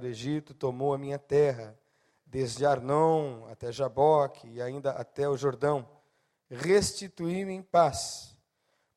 do 0.00 0.06
Egito 0.06 0.54
tomou 0.54 0.94
a 0.94 0.98
minha 0.98 1.18
terra, 1.18 1.78
desde 2.26 2.64
Arnon 2.64 3.46
até 3.50 3.70
Jaboque 3.70 4.48
e 4.48 4.62
ainda 4.62 4.90
até 4.92 5.28
o 5.28 5.36
Jordão. 5.36 5.88
Restituí-me 6.50 7.52
em 7.52 7.62
paz. 7.62 8.36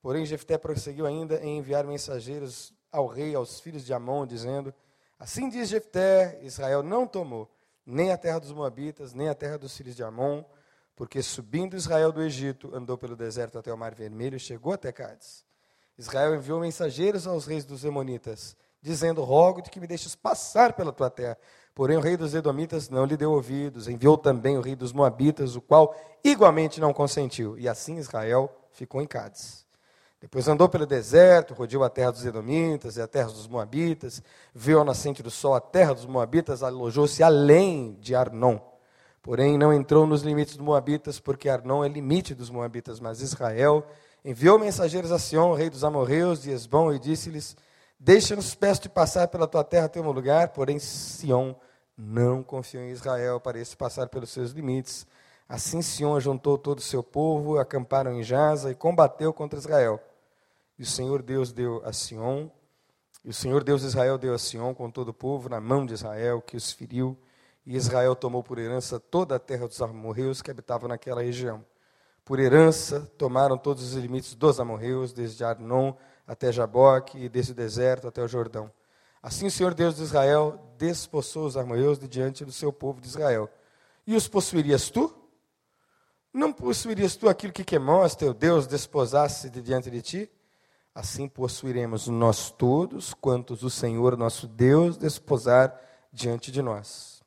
Porém, 0.01 0.25
Jefté 0.25 0.57
prosseguiu 0.57 1.05
ainda 1.05 1.43
em 1.43 1.57
enviar 1.57 1.85
mensageiros 1.85 2.73
ao 2.91 3.07
rei, 3.07 3.35
aos 3.35 3.59
filhos 3.59 3.85
de 3.85 3.93
Amon, 3.93 4.25
dizendo: 4.25 4.73
Assim 5.17 5.49
diz 5.49 5.69
Jefté: 5.69 6.39
Israel 6.43 6.83
não 6.83 7.07
tomou 7.07 7.51
nem 7.85 8.11
a 8.11 8.17
terra 8.17 8.39
dos 8.39 8.51
Moabitas, 8.51 9.13
nem 9.13 9.29
a 9.29 9.35
terra 9.35 9.57
dos 9.57 9.75
filhos 9.75 9.95
de 9.95 10.03
Amon, 10.03 10.43
porque 10.95 11.21
subindo 11.21 11.75
Israel 11.75 12.11
do 12.11 12.23
Egito, 12.23 12.73
andou 12.73 12.97
pelo 12.97 13.15
deserto 13.15 13.59
até 13.59 13.71
o 13.71 13.77
Mar 13.77 13.93
Vermelho 13.93 14.37
e 14.37 14.39
chegou 14.39 14.73
até 14.73 14.91
Cádiz. 14.91 15.45
Israel 15.97 16.35
enviou 16.35 16.59
mensageiros 16.59 17.27
aos 17.27 17.45
reis 17.45 17.63
dos 17.63 17.85
Emonitas, 17.85 18.55
dizendo: 18.85 19.23
Rogo-te 19.23 19.69
que 19.69 19.79
me 19.79 19.87
deixes 19.87 20.15
passar 20.15 20.73
pela 20.73 20.93
tua 20.93 21.09
terra. 21.09 21.37
Porém, 21.73 21.97
o 21.97 22.01
rei 22.01 22.15
dos 22.15 22.33
Edomitas 22.33 22.89
não 22.89 23.03
lhe 23.03 23.17
deu 23.17 23.31
ouvidos. 23.31 23.87
Enviou 23.87 24.17
também 24.17 24.57
o 24.57 24.61
rei 24.61 24.75
dos 24.75 24.93
Moabitas, 24.93 25.55
o 25.55 25.61
qual 25.61 25.93
igualmente 26.23 26.79
não 26.79 26.93
consentiu. 26.93 27.57
E 27.57 27.67
assim 27.67 27.97
Israel 27.97 28.49
ficou 28.71 29.01
em 29.01 29.07
Cádiz. 29.07 29.65
Depois 30.21 30.47
andou 30.47 30.69
pelo 30.69 30.85
deserto, 30.85 31.53
rodeou 31.53 31.83
a 31.83 31.89
terra 31.89 32.11
dos 32.11 32.25
Edomitas 32.25 32.95
e 32.95 33.01
a 33.01 33.07
terra 33.07 33.27
dos 33.27 33.47
Moabitas, 33.47 34.23
viu 34.53 34.79
a 34.79 34.85
nascente 34.85 35.21
do 35.21 35.29
sol 35.29 35.53
a 35.53 35.59
terra 35.59 35.93
dos 35.93 36.05
Moabitas, 36.05 36.63
alojou-se 36.63 37.21
além 37.21 37.97
de 37.99 38.15
Arnon. 38.15 38.57
Porém, 39.21 39.57
não 39.57 39.73
entrou 39.73 40.07
nos 40.07 40.21
limites 40.21 40.55
dos 40.55 40.65
Moabitas, 40.65 41.19
porque 41.19 41.49
Arnon 41.49 41.83
é 41.83 41.89
limite 41.89 42.33
dos 42.33 42.49
Moabitas, 42.49 42.99
mas 42.99 43.21
Israel 43.21 43.85
enviou 44.23 44.57
mensageiros 44.57 45.11
a 45.11 45.19
Sion, 45.19 45.53
rei 45.53 45.69
dos 45.69 45.83
amorreus, 45.83 46.41
de 46.41 46.51
Esbom, 46.51 46.93
e 46.93 46.99
disse-lhes: 46.99 47.55
Deixa-nos, 48.05 48.53
peço-te, 48.53 48.87
passar 48.87 49.27
pela 49.29 49.47
tua 49.47 49.63
terra, 49.63 49.89
teu 49.89 50.03
lugar. 50.03 50.49
Porém, 50.49 50.77
Sion 50.77 51.55
não 51.97 52.43
confiou 52.43 52.83
em 52.83 52.91
Israel 52.91 53.39
para 53.39 53.57
esse 53.57 53.75
passar 53.75 54.09
pelos 54.09 54.29
seus 54.29 54.51
limites. 54.51 55.07
Assim, 55.49 55.81
Sion 55.81 56.19
juntou 56.19 56.55
todo 56.55 56.77
o 56.77 56.83
seu 56.83 57.01
povo, 57.01 57.57
acamparam 57.57 58.13
em 58.13 58.21
Jaza 58.21 58.69
e 58.69 58.75
combateu 58.75 59.33
contra 59.33 59.57
Israel. 59.57 59.99
E 60.77 60.83
o 60.83 60.85
Senhor 60.85 61.23
Deus 61.23 61.51
deu 61.51 61.81
a 61.83 61.91
Sion, 61.91 62.47
e 63.23 63.29
o 63.31 63.33
Senhor 63.33 63.63
Deus 63.63 63.81
de 63.81 63.87
Israel 63.87 64.19
deu 64.19 64.35
a 64.35 64.37
Sion 64.37 64.75
com 64.75 64.91
todo 64.91 65.09
o 65.09 65.13
povo 65.13 65.49
na 65.49 65.59
mão 65.59 65.83
de 65.83 65.95
Israel, 65.95 66.43
que 66.43 66.55
os 66.55 66.71
feriu. 66.71 67.17
E 67.65 67.75
Israel 67.75 68.15
tomou 68.15 68.43
por 68.43 68.59
herança 68.59 68.99
toda 68.99 69.37
a 69.37 69.39
terra 69.39 69.67
dos 69.67 69.81
amorreus 69.81 70.43
que 70.43 70.51
habitavam 70.51 70.87
naquela 70.87 71.23
região. 71.23 71.65
Por 72.25 72.39
herança, 72.39 73.01
tomaram 73.19 73.55
todos 73.55 73.83
os 73.83 73.93
limites 73.93 74.33
dos 74.33 74.59
amorreus, 74.59 75.13
desde 75.13 75.43
Arnon 75.43 75.93
até 76.25 76.51
Jaboque, 76.51 77.19
e 77.19 77.29
desde 77.29 77.51
o 77.51 77.55
deserto 77.55 78.07
até 78.07 78.23
o 78.23 78.27
Jordão. 78.27 78.71
Assim 79.21 79.45
o 79.45 79.51
Senhor 79.51 79.75
Deus 79.75 79.95
de 79.95 80.01
Israel 80.01 80.59
despossou 80.75 81.45
os 81.45 81.55
amorreus 81.55 81.99
de 81.99 82.07
diante 82.07 82.43
do 82.43 82.51
seu 82.51 82.73
povo 82.73 82.99
de 82.99 83.07
Israel. 83.07 83.47
E 84.07 84.15
os 84.15 84.27
possuirias 84.27 84.89
tu? 84.89 85.15
Não 86.33 86.51
possuirias 86.51 87.15
tu 87.15 87.29
aquilo 87.29 87.53
que 87.53 87.63
Quemós, 87.63 88.15
teu 88.15 88.33
Deus, 88.33 88.65
desposasse 88.65 89.47
de 89.47 89.61
diante 89.61 89.91
de 89.91 90.01
ti? 90.01 90.31
Assim 90.95 91.27
possuiremos 91.27 92.07
nós 92.07 92.49
todos, 92.49 93.13
quantos 93.13 93.61
o 93.61 93.69
Senhor 93.69 94.17
nosso 94.17 94.47
Deus 94.47 94.97
desposar 94.97 95.79
diante 96.11 96.51
de 96.51 96.61
nós. 96.61 97.23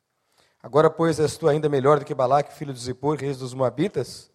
Agora, 0.60 0.90
pois, 0.90 1.20
és 1.20 1.36
tu 1.36 1.46
ainda 1.46 1.68
melhor 1.68 2.00
do 2.00 2.05
que 2.05 2.14
Balaque, 2.14 2.52
filho 2.52 2.74
de 2.74 2.80
Zippor, 2.80 3.16
rei 3.16 3.33
dos 3.33 3.55
Moabitas? 3.55 4.28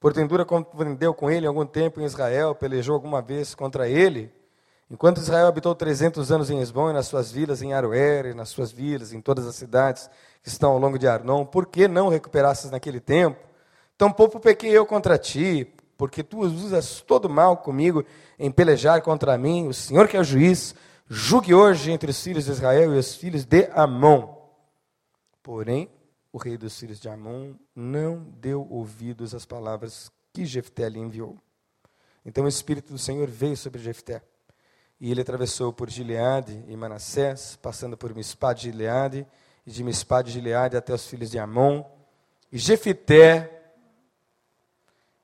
Porventura 0.00 0.46
compreendeu 0.46 1.12
com 1.12 1.30
ele 1.30 1.46
algum 1.46 1.66
tempo 1.66 2.00
em 2.00 2.04
Israel, 2.04 2.54
pelejou 2.54 2.94
alguma 2.94 3.20
vez 3.20 3.54
contra 3.54 3.86
ele? 3.86 4.32
Enquanto 4.90 5.18
Israel 5.18 5.46
habitou 5.46 5.74
300 5.74 6.32
anos 6.32 6.48
em 6.48 6.58
Esbom 6.58 6.88
e 6.88 6.94
nas 6.94 7.06
suas 7.06 7.30
vilas, 7.30 7.60
em 7.60 7.74
Aroer 7.74 8.24
e 8.24 8.34
nas 8.34 8.48
suas 8.48 8.72
vilas, 8.72 9.12
em 9.12 9.20
todas 9.20 9.46
as 9.46 9.54
cidades 9.56 10.08
que 10.42 10.48
estão 10.48 10.72
ao 10.72 10.78
longo 10.78 10.98
de 10.98 11.06
Arnon, 11.06 11.44
por 11.44 11.66
que 11.66 11.86
não 11.86 12.08
recuperasses 12.08 12.70
naquele 12.70 12.98
tempo? 12.98 13.38
Tampouco 13.98 14.40
pequei 14.40 14.70
eu 14.70 14.86
contra 14.86 15.18
ti, 15.18 15.70
porque 15.98 16.22
tu 16.22 16.38
usas 16.38 17.02
todo 17.02 17.28
mal 17.28 17.58
comigo 17.58 18.02
em 18.38 18.50
pelejar 18.50 19.02
contra 19.02 19.36
mim. 19.36 19.68
O 19.68 19.74
Senhor 19.74 20.08
que 20.08 20.16
é 20.16 20.20
o 20.20 20.24
juiz, 20.24 20.74
julgue 21.06 21.52
hoje 21.52 21.92
entre 21.92 22.10
os 22.10 22.22
filhos 22.22 22.46
de 22.46 22.52
Israel 22.52 22.94
e 22.94 22.98
os 22.98 23.14
filhos 23.14 23.44
de 23.44 23.68
Amon. 23.74 24.34
Porém, 25.42 25.90
o 26.32 26.38
rei 26.38 26.56
dos 26.56 26.78
filhos 26.78 27.00
de 27.00 27.08
Amon 27.08 27.54
não 27.74 28.22
deu 28.22 28.66
ouvidos 28.70 29.34
às 29.34 29.44
palavras 29.44 30.10
que 30.32 30.44
Jefté 30.46 30.88
lhe 30.88 30.98
enviou. 30.98 31.36
Então 32.24 32.44
o 32.44 32.48
Espírito 32.48 32.92
do 32.92 32.98
Senhor 32.98 33.28
veio 33.28 33.56
sobre 33.56 33.80
Jefté. 33.80 34.22
E 35.00 35.10
ele 35.10 35.22
atravessou 35.22 35.72
por 35.72 35.88
Gileade 35.88 36.62
e 36.68 36.76
Manassés, 36.76 37.56
passando 37.56 37.96
por 37.96 38.14
Mispá 38.14 38.52
de 38.52 38.64
Gileade, 38.64 39.26
e 39.66 39.70
de 39.70 39.82
Mispá 39.82 40.20
de 40.22 40.30
Gileade 40.30 40.76
até 40.76 40.92
os 40.92 41.06
filhos 41.06 41.30
de 41.30 41.38
Amon. 41.38 41.82
E 42.52 42.58
Jefté 42.58 43.72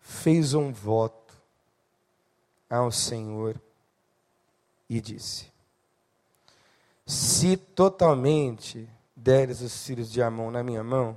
fez 0.00 0.55
um 0.55 0.72
voto 0.72 1.34
ao 2.71 2.91
Senhor 2.91 3.61
e 4.89 5.00
disse: 5.00 5.53
Se 7.05 7.56
totalmente 7.56 8.89
deres 9.26 9.60
os 9.60 9.84
filhos 9.84 10.09
de 10.09 10.22
Amon 10.22 10.53
na 10.53 10.62
minha 10.62 10.84
mão, 10.84 11.16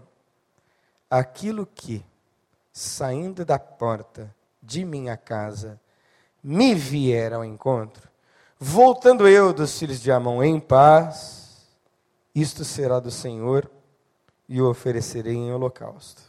aquilo 1.08 1.64
que, 1.64 2.04
saindo 2.74 3.46
da 3.46 3.60
porta 3.60 4.36
de 4.64 4.84
minha 4.84 5.16
casa, 5.16 5.80
me 6.44 6.74
vier 6.74 7.34
ao 7.34 7.46
encontro, 7.46 8.10
voltando 8.58 9.28
eu 9.28 9.54
dos 9.54 9.78
filhos 9.78 10.02
de 10.02 10.12
Amon 10.12 10.42
em 10.42 10.60
paz, 10.60 11.68
isto 12.34 12.66
será 12.66 13.00
do 13.00 13.12
Senhor 13.12 13.70
e 14.48 14.60
o 14.60 14.68
oferecerei 14.68 15.36
em 15.36 15.54
holocausto. 15.54 16.24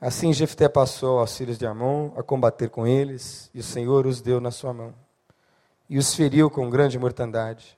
Assim 0.00 0.32
Jefté 0.32 0.66
passou 0.66 1.18
aos 1.18 1.36
filhos 1.36 1.58
de 1.58 1.66
Amon 1.66 2.12
a 2.16 2.22
combater 2.22 2.70
com 2.70 2.86
eles, 2.86 3.50
e 3.52 3.60
o 3.60 3.62
Senhor 3.62 4.06
os 4.06 4.22
deu 4.22 4.40
na 4.40 4.50
sua 4.50 4.72
mão. 4.72 4.94
E 5.90 5.98
os 5.98 6.14
feriu 6.14 6.48
com 6.48 6.70
grande 6.70 6.98
mortandade 6.98 7.75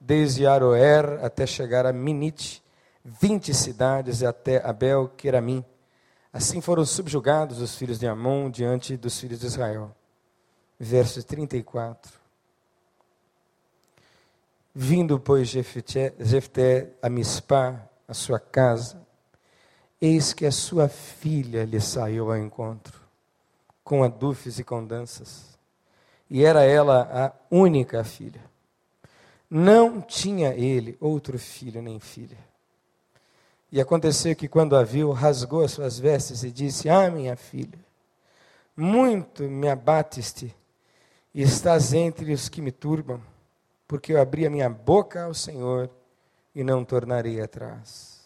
desde 0.00 0.46
Aroer 0.46 1.22
até 1.22 1.46
chegar 1.46 1.84
a 1.84 1.92
Minite, 1.92 2.62
vinte 3.04 3.52
cidades 3.52 4.22
e 4.22 4.26
até 4.26 4.66
Abel 4.66 5.08
Queramim. 5.16 5.64
Assim 6.32 6.60
foram 6.60 6.86
subjugados 6.86 7.60
os 7.60 7.74
filhos 7.74 7.98
de 7.98 8.06
Amon 8.06 8.50
diante 8.50 8.96
dos 8.96 9.20
filhos 9.20 9.40
de 9.40 9.46
Israel. 9.46 9.94
Verso 10.78 11.22
34. 11.22 12.18
Vindo, 14.74 15.18
pois, 15.18 15.48
Jefté 15.48 16.92
a 17.02 17.10
Mispá, 17.10 17.88
a 18.06 18.14
sua 18.14 18.38
casa, 18.38 19.04
eis 20.00 20.32
que 20.32 20.46
a 20.46 20.52
sua 20.52 20.88
filha 20.88 21.64
lhe 21.64 21.80
saiu 21.80 22.30
ao 22.30 22.38
encontro, 22.38 22.98
com 23.84 24.02
adufes 24.02 24.58
e 24.58 24.64
com 24.64 24.84
danças. 24.84 25.58
E 26.30 26.44
era 26.44 26.62
ela 26.62 27.10
a 27.12 27.32
única 27.54 28.02
filha. 28.04 28.49
Não 29.50 30.00
tinha 30.00 30.54
ele 30.54 30.96
outro 31.00 31.36
filho 31.36 31.82
nem 31.82 31.98
filha. 31.98 32.38
E 33.72 33.80
aconteceu 33.80 34.36
que, 34.36 34.48
quando 34.48 34.76
a 34.76 34.84
viu, 34.84 35.10
rasgou 35.10 35.64
as 35.64 35.72
suas 35.72 35.98
vestes 35.98 36.44
e 36.44 36.50
disse: 36.50 36.88
Ah, 36.88 37.10
minha 37.10 37.36
filha, 37.36 37.78
muito 38.76 39.42
me 39.44 39.68
abateste 39.68 40.54
e 41.34 41.42
estás 41.42 41.92
entre 41.92 42.32
os 42.32 42.48
que 42.48 42.60
me 42.60 42.72
turbam, 42.72 43.20
porque 43.86 44.12
eu 44.12 44.20
abri 44.20 44.46
a 44.46 44.50
minha 44.50 44.68
boca 44.68 45.24
ao 45.24 45.34
Senhor 45.34 45.90
e 46.54 46.64
não 46.64 46.84
tornarei 46.84 47.40
atrás. 47.40 48.20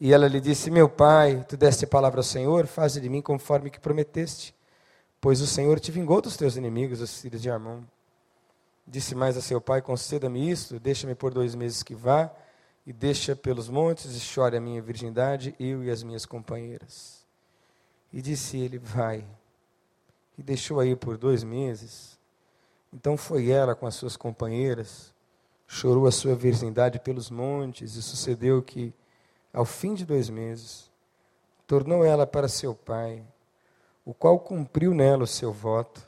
E 0.00 0.12
ela 0.12 0.28
lhe 0.28 0.40
disse: 0.40 0.70
Meu 0.70 0.88
pai, 0.88 1.44
tu 1.48 1.56
deste 1.56 1.84
a 1.84 1.88
palavra 1.88 2.20
ao 2.20 2.24
Senhor, 2.24 2.66
faze 2.66 3.00
de 3.00 3.08
mim 3.08 3.22
conforme 3.22 3.70
que 3.70 3.80
prometeste, 3.80 4.54
pois 5.20 5.40
o 5.40 5.46
Senhor 5.46 5.78
te 5.80 5.90
vingou 5.90 6.20
dos 6.20 6.36
teus 6.36 6.56
inimigos, 6.56 7.00
os 7.00 7.20
filhos 7.20 7.40
de 7.40 7.50
Amon. 7.50 7.82
Disse 8.86 9.14
mais 9.14 9.36
a 9.36 9.40
seu 9.40 9.60
pai: 9.60 9.80
Conceda-me 9.80 10.50
isto, 10.50 10.78
deixa-me 10.78 11.14
por 11.14 11.32
dois 11.32 11.54
meses 11.54 11.82
que 11.82 11.94
vá, 11.94 12.30
e 12.86 12.92
deixa 12.92 13.34
pelos 13.34 13.68
montes 13.68 14.14
e 14.14 14.20
chore 14.20 14.56
a 14.56 14.60
minha 14.60 14.82
virgindade, 14.82 15.54
eu 15.58 15.82
e 15.82 15.90
as 15.90 16.02
minhas 16.02 16.26
companheiras. 16.26 17.24
E 18.12 18.20
disse 18.20 18.58
ele: 18.58 18.78
Vai. 18.78 19.26
E 20.36 20.42
deixou 20.42 20.80
aí 20.80 20.94
por 20.94 21.16
dois 21.16 21.42
meses. 21.42 22.18
Então 22.92 23.16
foi 23.16 23.50
ela 23.50 23.74
com 23.74 23.86
as 23.86 23.94
suas 23.94 24.16
companheiras, 24.16 25.12
chorou 25.66 26.06
a 26.06 26.12
sua 26.12 26.34
virgindade 26.34 27.00
pelos 27.00 27.30
montes, 27.30 27.96
e 27.96 28.02
sucedeu 28.02 28.62
que, 28.62 28.94
ao 29.52 29.64
fim 29.64 29.94
de 29.94 30.04
dois 30.04 30.28
meses, 30.28 30.90
tornou 31.66 32.04
ela 32.04 32.26
para 32.26 32.48
seu 32.48 32.74
pai, 32.74 33.24
o 34.04 34.12
qual 34.12 34.38
cumpriu 34.38 34.92
nela 34.92 35.24
o 35.24 35.26
seu 35.26 35.52
voto 35.52 36.06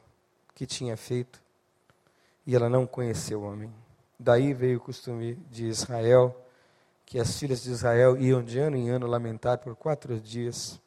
que 0.55 0.67
tinha 0.67 0.97
feito 0.97 1.43
e 2.47 2.55
ela 2.55 2.69
não 2.69 2.87
conheceu 2.87 3.41
o 3.41 3.45
homem. 3.45 3.73
Daí 4.19 4.55
veio 4.55 4.79
o 4.79 4.81
costume 4.81 5.35
de 5.51 5.67
Israel, 5.67 6.35
que 7.05 7.19
as 7.19 7.39
filhas 7.39 7.63
de 7.63 7.71
Israel 7.71 8.17
iam 8.17 8.43
de 8.43 8.59
ano 8.59 8.77
em 8.77 8.89
ano 8.89 9.07
lamentar 9.07 9.59
por 9.59 9.75
quatro 9.77 10.21
dias 10.21 10.81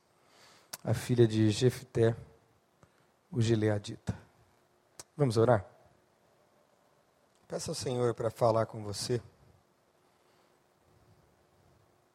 a 0.83 0.93
filha 0.93 1.27
de 1.27 1.49
Jefté, 1.51 2.15
o 3.31 3.41
Gileadita. 3.41 4.17
Vamos 5.15 5.37
orar? 5.37 5.65
Peça 7.47 7.71
ao 7.71 7.75
Senhor 7.75 8.13
para 8.13 8.29
falar 8.29 8.65
com 8.65 8.83
você. 8.83 9.21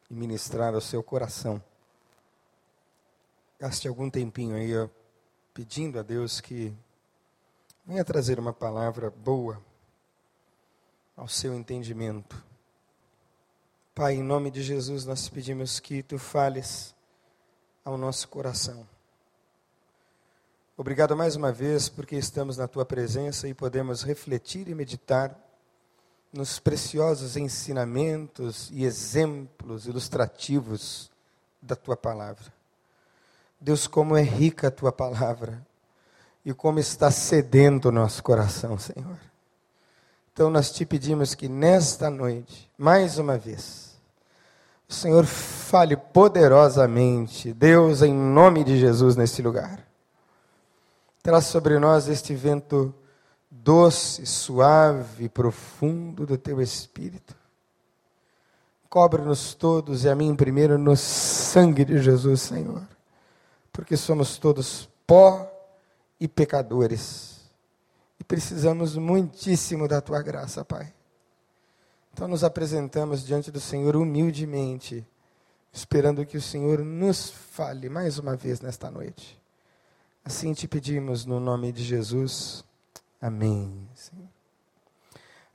e 0.09 0.13
ministrar 0.13 0.73
ao 0.73 0.81
seu 0.81 1.03
coração. 1.03 1.61
Gaste 3.59 3.87
algum 3.87 4.09
tempinho 4.09 4.55
aí 4.55 4.77
ó, 4.77 4.87
pedindo 5.53 5.99
a 5.99 6.03
Deus 6.03 6.41
que 6.41 6.75
venha 7.85 8.03
trazer 8.03 8.39
uma 8.39 8.51
palavra 8.51 9.11
boa 9.11 9.61
ao 11.15 11.27
seu 11.27 11.53
entendimento. 11.53 12.43
Pai, 13.93 14.15
em 14.15 14.23
nome 14.23 14.49
de 14.49 14.63
Jesus, 14.63 15.05
nós 15.05 15.29
pedimos 15.29 15.79
que 15.79 16.01
tu 16.01 16.17
fales 16.17 16.95
ao 17.83 17.97
nosso 17.97 18.27
coração. 18.27 18.87
Obrigado 20.75 21.15
mais 21.15 21.35
uma 21.35 21.51
vez 21.51 21.87
porque 21.87 22.15
estamos 22.15 22.57
na 22.57 22.67
tua 22.67 22.85
presença 22.85 23.47
e 23.47 23.53
podemos 23.53 24.01
refletir 24.03 24.67
e 24.67 24.75
meditar 24.75 25.39
nos 26.33 26.59
preciosos 26.59 27.37
ensinamentos 27.37 28.69
e 28.71 28.83
exemplos 28.83 29.85
ilustrativos 29.85 31.09
da 31.61 31.75
tua 31.75 31.95
palavra. 31.95 32.51
Deus, 33.61 33.87
como 33.87 34.17
é 34.17 34.21
rica 34.21 34.67
a 34.67 34.71
tua 34.71 34.91
palavra 34.91 35.65
e 36.45 36.53
como 36.53 36.77
está 36.77 37.09
sedento 37.09 37.89
o 37.89 37.91
nosso 37.91 38.21
coração, 38.21 38.77
Senhor. 38.77 39.17
Então 40.31 40.49
nós 40.49 40.71
te 40.71 40.85
pedimos 40.85 41.33
que 41.33 41.49
nesta 41.49 42.09
noite, 42.09 42.69
mais 42.77 43.17
uma 43.17 43.37
vez, 43.37 43.95
o 44.87 44.93
Senhor 44.93 45.25
fale 45.25 45.97
poderosamente, 45.97 47.51
Deus, 47.51 48.03
em 48.03 48.13
nome 48.13 48.63
de 48.63 48.77
Jesus, 48.77 49.15
nesse 49.15 49.41
lugar. 49.41 49.83
Traz 51.23 51.45
sobre 51.45 51.79
nós 51.79 52.07
este 52.07 52.35
vento 52.35 52.93
doce, 53.49 54.25
suave, 54.27 55.27
profundo 55.27 56.25
do 56.25 56.37
teu 56.37 56.61
espírito. 56.61 57.35
Cobre-nos 58.87 59.55
todos 59.55 60.03
e 60.03 60.09
a 60.09 60.13
mim 60.13 60.35
primeiro 60.35 60.77
no 60.77 60.95
sangue 60.95 61.83
de 61.83 61.97
Jesus, 61.97 62.41
Senhor, 62.41 62.83
porque 63.73 63.97
somos 63.97 64.37
todos 64.37 64.87
pó 65.07 65.54
e 66.19 66.27
pecadores 66.27 67.35
e 68.19 68.23
precisamos 68.23 68.95
muitíssimo 68.95 69.87
da 69.87 70.01
tua 70.01 70.21
graça, 70.21 70.63
Pai. 70.63 70.93
Então 72.13 72.27
nos 72.27 72.43
apresentamos 72.43 73.25
diante 73.25 73.51
do 73.51 73.59
Senhor 73.59 73.95
humildemente, 73.95 75.05
esperando 75.73 76.25
que 76.25 76.37
o 76.37 76.41
Senhor 76.41 76.79
nos 76.79 77.29
fale 77.29 77.89
mais 77.89 78.17
uma 78.17 78.35
vez 78.35 78.61
nesta 78.61 78.89
noite. 78.89 79.39
Assim 80.23 80.53
te 80.53 80.67
pedimos 80.67 81.25
no 81.25 81.39
nome 81.39 81.71
de 81.71 81.83
Jesus. 81.83 82.63
Amém. 83.21 83.87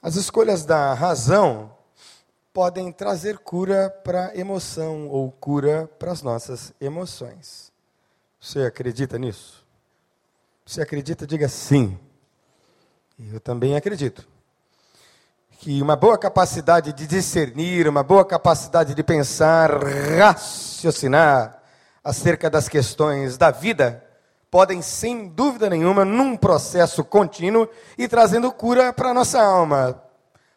As 0.02 0.16
escolhas 0.16 0.64
da 0.64 0.92
razão 0.92 1.74
podem 2.52 2.92
trazer 2.92 3.38
cura 3.38 3.88
para 3.88 4.28
a 4.28 4.36
emoção 4.36 5.08
ou 5.08 5.30
cura 5.32 5.88
para 5.98 6.12
as 6.12 6.20
nossas 6.20 6.74
emoções. 6.80 7.72
Você 8.38 8.60
acredita 8.60 9.18
nisso? 9.18 9.59
Você 10.64 10.80
acredita? 10.82 11.26
Diga 11.26 11.48
sim. 11.48 11.98
Eu 13.32 13.40
também 13.40 13.76
acredito. 13.76 14.26
Que 15.58 15.82
uma 15.82 15.94
boa 15.94 16.16
capacidade 16.16 16.92
de 16.92 17.06
discernir, 17.06 17.86
uma 17.86 18.02
boa 18.02 18.24
capacidade 18.24 18.94
de 18.94 19.02
pensar, 19.02 19.70
raciocinar 20.18 21.62
acerca 22.02 22.48
das 22.48 22.68
questões 22.68 23.36
da 23.36 23.50
vida, 23.50 24.02
podem, 24.50 24.80
sem 24.80 25.28
dúvida 25.28 25.68
nenhuma, 25.68 26.04
num 26.04 26.36
processo 26.36 27.04
contínuo 27.04 27.68
e 27.96 28.08
trazendo 28.08 28.50
cura 28.50 28.92
para 28.92 29.10
a 29.10 29.14
nossa 29.14 29.40
alma. 29.40 30.02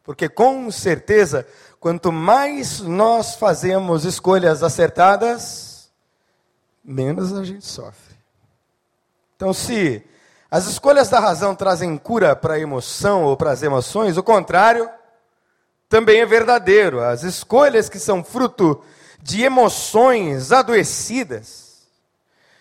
Porque, 0.03 0.27
com 0.27 0.71
certeza, 0.71 1.45
quanto 1.79 2.11
mais 2.11 2.79
nós 2.81 3.35
fazemos 3.35 4.05
escolhas 4.05 4.63
acertadas, 4.63 5.91
menos 6.83 7.33
a 7.33 7.43
gente 7.43 7.65
sofre. 7.65 8.12
Então, 9.43 9.53
se 9.53 10.01
as 10.49 10.67
escolhas 10.67 11.09
da 11.09 11.19
razão 11.19 11.53
trazem 11.53 11.97
cura 11.97 12.33
para 12.33 12.53
a 12.53 12.59
emoção 12.59 13.25
ou 13.25 13.35
para 13.35 13.51
as 13.51 13.61
emoções, 13.61 14.15
o 14.15 14.23
contrário 14.23 14.89
também 15.89 16.21
é 16.21 16.25
verdadeiro. 16.25 17.01
As 17.01 17.23
escolhas 17.23 17.89
que 17.89 17.99
são 17.99 18.23
fruto 18.23 18.81
de 19.21 19.43
emoções 19.43 20.53
adoecidas, 20.53 21.81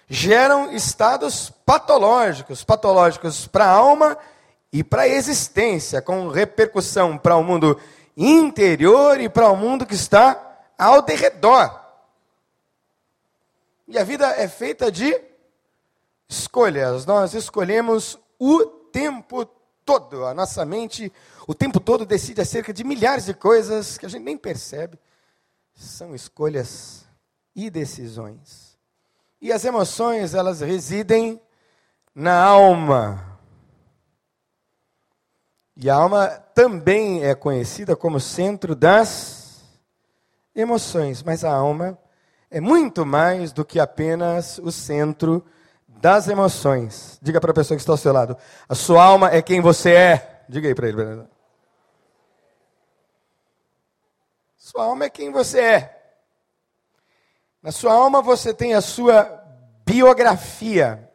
geram 0.09 0.73
estados 0.73 1.53
patológicos, 1.65 2.65
patológicos 2.65 3.47
para 3.47 3.67
a 3.67 3.71
alma 3.71 4.19
e 4.73 4.83
para 4.83 5.03
a 5.03 5.09
existência, 5.09 6.03
com 6.03 6.27
repercussão 6.27 7.17
para 7.17 7.37
o 7.37 7.45
mundo 7.45 7.79
interior 8.17 9.21
e 9.21 9.29
para 9.29 9.49
o 9.51 9.57
mundo 9.57 9.87
que 9.87 9.95
está 9.95 10.65
ao 10.77 11.01
derredor. 11.01 11.81
E 13.87 13.97
a 13.97 14.03
vida 14.03 14.27
é 14.37 14.49
feita 14.49 14.91
de 14.91 15.31
escolhas. 16.33 17.05
Nós 17.07 17.35
escolhemos 17.35 18.19
o 18.39 18.65
tempo 18.65 19.45
todo. 19.85 20.25
A 20.25 20.35
nossa 20.35 20.65
mente, 20.65 21.13
o 21.47 21.55
tempo 21.55 21.79
todo, 21.79 22.07
decide 22.07 22.41
acerca 22.41 22.73
de 22.73 22.83
milhares 22.83 23.27
de 23.27 23.35
coisas 23.35 23.99
que 23.99 24.07
a 24.07 24.09
gente 24.09 24.23
nem 24.23 24.37
percebe. 24.37 24.99
São 25.75 26.15
escolhas 26.15 27.05
e 27.55 27.69
decisões. 27.71 28.79
E 29.41 29.53
as 29.53 29.65
emoções, 29.65 30.35
elas 30.35 30.61
residem 30.61 31.41
na 32.15 32.43
alma. 32.43 33.39
E 35.77 35.91
a 35.91 35.95
alma 35.95 36.29
também 36.55 37.25
é 37.25 37.35
conhecida 37.35 37.97
como 37.97 38.21
centro 38.21 38.75
das 38.75 39.63
emoções, 40.55 41.23
mas 41.23 41.45
a 41.45 41.53
alma 41.53 41.99
é 42.51 42.61
muito 42.61 43.05
mais 43.05 43.53
do 43.53 43.65
que 43.65 43.81
apenas 43.81 44.59
o 44.59 44.71
centro 44.71 45.41
das 45.41 45.62
emoções. 46.29 47.19
Diga 47.23 47.41
para 47.41 47.51
a 47.51 47.55
pessoa 47.55 47.77
que 47.77 47.83
está 47.83 47.93
ao 47.93 47.97
seu 47.97 48.13
lado: 48.13 48.37
a 48.69 48.75
sua 48.75 49.05
alma 49.05 49.31
é 49.31 49.41
quem 49.41 49.61
você 49.61 49.93
é. 49.93 50.45
Diga 50.49 50.69
aí 50.69 50.75
para 50.75 50.89
ele. 50.89 51.25
Sua 54.57 54.85
alma 54.85 55.05
é 55.05 55.11
quem 55.11 55.31
você 55.31 55.61
é. 55.61 56.03
Na 57.63 57.71
sua 57.71 57.93
alma 57.93 58.21
você 58.21 58.53
tem 58.53 58.75
a 58.75 58.81
sua 58.81 59.25
biografia. 59.87 61.09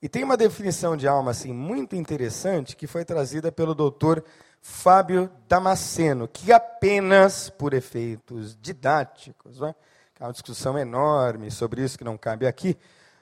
E 0.00 0.08
tem 0.08 0.22
uma 0.22 0.36
definição 0.36 0.96
de 0.96 1.06
alma 1.08 1.32
assim 1.32 1.52
muito 1.52 1.96
interessante 1.96 2.76
que 2.76 2.86
foi 2.86 3.04
trazida 3.04 3.50
pelo 3.50 3.74
doutor 3.74 4.24
Fábio 4.60 5.30
Damasceno, 5.48 6.28
que 6.28 6.52
apenas 6.52 7.50
por 7.50 7.74
efeitos 7.74 8.56
didáticos, 8.60 9.60
né, 9.60 9.74
é 10.20 10.24
uma 10.24 10.32
discussão 10.32 10.78
enorme 10.78 11.50
sobre 11.50 11.82
isso 11.82 11.96
que 11.96 12.04
não 12.04 12.18
cabe 12.18 12.46
aqui, 12.46 12.76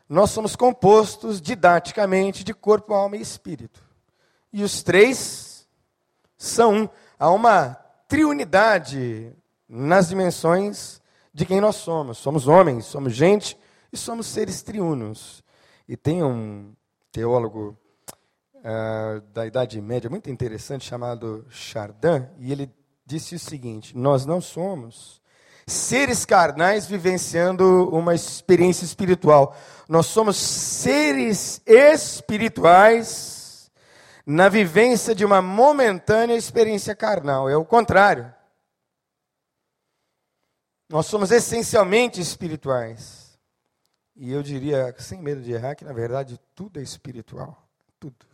nós 0.09 0.31
somos 0.31 0.55
compostos 0.55 1.41
didaticamente 1.41 2.45
de 2.45 2.55
corpo, 2.55 2.95
alma 2.95 3.17
e 3.17 3.21
espírito. 3.21 3.83
E 4.53 4.63
os 4.63 4.83
três 4.83 5.67
são 6.37 6.75
um. 6.75 6.89
Há 7.19 7.31
uma 7.31 7.75
triunidade 8.09 9.33
nas 9.69 10.09
dimensões 10.09 11.01
de 11.33 11.45
quem 11.45 11.61
nós 11.61 11.77
somos. 11.77 12.19
Somos 12.19 12.47
homens, 12.47 12.87
somos 12.87 13.15
gente 13.15 13.59
e 13.93 13.97
somos 13.97 14.27
seres 14.27 14.63
triunos. 14.63 15.43
E 15.89 15.97
tem 15.97 16.23
um 16.23 16.73
teólogo 17.11 17.77
uh, 18.57 19.21
da 19.33 19.47
Idade 19.47 19.81
Média 19.81 20.09
muito 20.09 20.31
interessante 20.31 20.85
chamado 20.85 21.47
Chardin, 21.51 22.29
e 22.39 22.53
ele 22.53 22.71
disse 23.05 23.35
o 23.35 23.39
seguinte: 23.39 23.97
Nós 23.97 24.27
não 24.27 24.41
somos 24.41 25.21
seres 25.67 26.25
carnais 26.25 26.87
vivenciando 26.87 27.89
uma 27.91 28.15
experiência 28.15 28.85
espiritual. 28.85 29.57
Nós 29.89 30.07
somos 30.07 30.37
seres 30.37 31.61
espirituais 31.67 33.71
na 34.25 34.49
vivência 34.49 35.15
de 35.15 35.25
uma 35.25 35.43
momentânea 35.43 36.37
experiência 36.37 36.95
carnal. 36.95 37.49
É 37.49 37.57
o 37.57 37.65
contrário. 37.65 38.33
Nós 40.89 41.07
somos 41.07 41.33
essencialmente 41.33 42.21
espirituais. 42.21 43.37
E 44.15 44.33
eu 44.33 44.43
diria, 44.43 44.95
sem 44.99 45.21
medo 45.21 45.43
de 45.43 45.53
errar, 45.53 45.75
que 45.75 45.85
na 45.85 45.93
verdade 45.93 46.41
tudo 46.55 46.79
é 46.79 46.83
espiritual. 46.83 47.69
Tudo. 47.99 48.25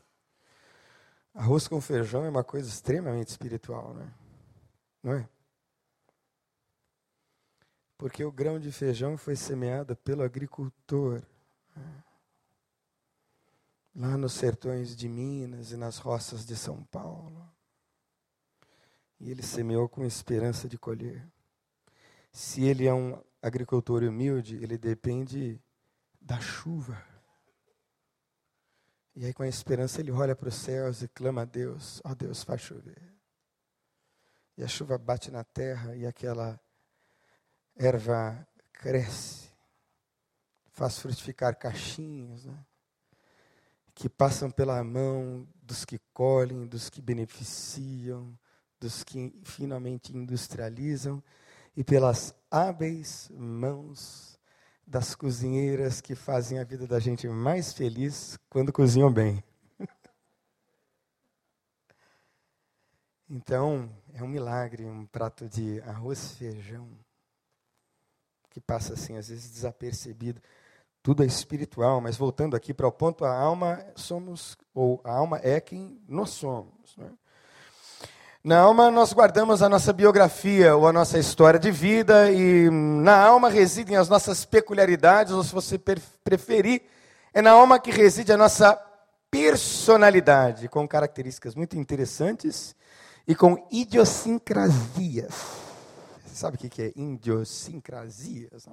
Arroz 1.34 1.66
com 1.66 1.80
feijão 1.80 2.26
é 2.26 2.28
uma 2.28 2.44
coisa 2.44 2.68
extremamente 2.68 3.28
espiritual, 3.28 3.94
né? 3.94 4.06
não 5.02 5.14
é? 5.14 5.28
Porque 8.02 8.24
o 8.24 8.32
grão 8.32 8.58
de 8.58 8.72
feijão 8.72 9.16
foi 9.16 9.36
semeado 9.36 9.94
pelo 9.94 10.24
agricultor. 10.24 11.22
Lá 13.94 14.16
nos 14.16 14.32
sertões 14.32 14.96
de 14.96 15.08
Minas 15.08 15.70
e 15.70 15.76
nas 15.76 15.98
roças 15.98 16.44
de 16.44 16.56
São 16.56 16.82
Paulo. 16.82 17.48
E 19.20 19.30
ele 19.30 19.40
semeou 19.40 19.88
com 19.88 20.04
esperança 20.04 20.68
de 20.68 20.76
colher. 20.76 21.24
Se 22.32 22.64
ele 22.64 22.88
é 22.88 22.92
um 22.92 23.22
agricultor 23.40 24.02
humilde, 24.02 24.56
ele 24.56 24.76
depende 24.76 25.62
da 26.20 26.40
chuva. 26.40 27.00
E 29.14 29.26
aí, 29.26 29.32
com 29.32 29.44
a 29.44 29.48
esperança, 29.48 30.00
ele 30.00 30.10
olha 30.10 30.34
para 30.34 30.48
os 30.48 30.56
céus 30.56 31.02
e 31.02 31.08
clama 31.08 31.42
a 31.42 31.44
Deus: 31.44 32.02
Ó 32.04 32.10
oh, 32.10 32.14
Deus, 32.16 32.42
faz 32.42 32.62
chover. 32.62 33.14
E 34.58 34.64
a 34.64 34.66
chuva 34.66 34.98
bate 34.98 35.30
na 35.30 35.44
terra 35.44 35.94
e 35.94 36.04
aquela 36.04 36.60
erva 37.76 38.46
cresce, 38.72 39.48
faz 40.72 40.98
frutificar 40.98 41.56
caixinhas, 41.56 42.44
né? 42.44 42.58
que 43.94 44.08
passam 44.08 44.50
pela 44.50 44.82
mão 44.82 45.46
dos 45.62 45.84
que 45.84 45.98
colhem, 46.12 46.66
dos 46.66 46.88
que 46.88 47.00
beneficiam, 47.00 48.36
dos 48.80 49.04
que 49.04 49.32
finalmente 49.44 50.16
industrializam 50.16 51.22
e 51.76 51.84
pelas 51.84 52.34
hábeis 52.50 53.30
mãos 53.32 54.38
das 54.86 55.14
cozinheiras 55.14 56.00
que 56.00 56.14
fazem 56.14 56.58
a 56.58 56.64
vida 56.64 56.86
da 56.86 56.98
gente 56.98 57.28
mais 57.28 57.72
feliz 57.72 58.38
quando 58.50 58.72
cozinham 58.72 59.12
bem. 59.12 59.42
Então, 63.34 63.90
é 64.12 64.22
um 64.22 64.28
milagre 64.28 64.84
um 64.84 65.06
prato 65.06 65.48
de 65.48 65.80
arroz 65.86 66.32
feijão 66.32 66.86
que 68.52 68.60
passa 68.60 68.92
assim 68.92 69.16
às 69.16 69.28
vezes 69.28 69.50
desapercebido. 69.50 70.40
Tudo 71.02 71.24
é 71.24 71.26
espiritual, 71.26 72.00
mas 72.00 72.16
voltando 72.16 72.54
aqui 72.54 72.72
para 72.72 72.86
o 72.86 72.92
ponto, 72.92 73.24
a 73.24 73.34
alma 73.34 73.84
somos 73.96 74.56
ou 74.72 75.00
a 75.02 75.12
alma 75.12 75.40
é 75.42 75.58
quem 75.60 76.00
nós 76.06 76.30
somos. 76.30 76.96
Né? 76.96 77.10
Na 78.44 78.58
alma 78.58 78.90
nós 78.90 79.12
guardamos 79.12 79.62
a 79.62 79.68
nossa 79.68 79.92
biografia 79.92 80.76
ou 80.76 80.86
a 80.86 80.92
nossa 80.92 81.18
história 81.18 81.58
de 81.58 81.70
vida 81.70 82.30
e 82.30 82.70
na 82.70 83.16
alma 83.16 83.48
residem 83.48 83.96
as 83.96 84.08
nossas 84.08 84.44
peculiaridades, 84.44 85.32
ou 85.32 85.42
se 85.42 85.52
você 85.52 85.78
preferir, 85.78 86.82
é 87.32 87.40
na 87.40 87.52
alma 87.52 87.80
que 87.80 87.90
reside 87.90 88.32
a 88.32 88.36
nossa 88.36 88.78
personalidade, 89.30 90.68
com 90.68 90.86
características 90.86 91.54
muito 91.54 91.78
interessantes 91.78 92.76
e 93.26 93.34
com 93.34 93.66
idiosincrasias. 93.70 95.61
Sabe 96.32 96.56
o 96.56 96.58
que 96.58 96.82
é 96.82 96.92
idiosincrasias? 96.96 98.66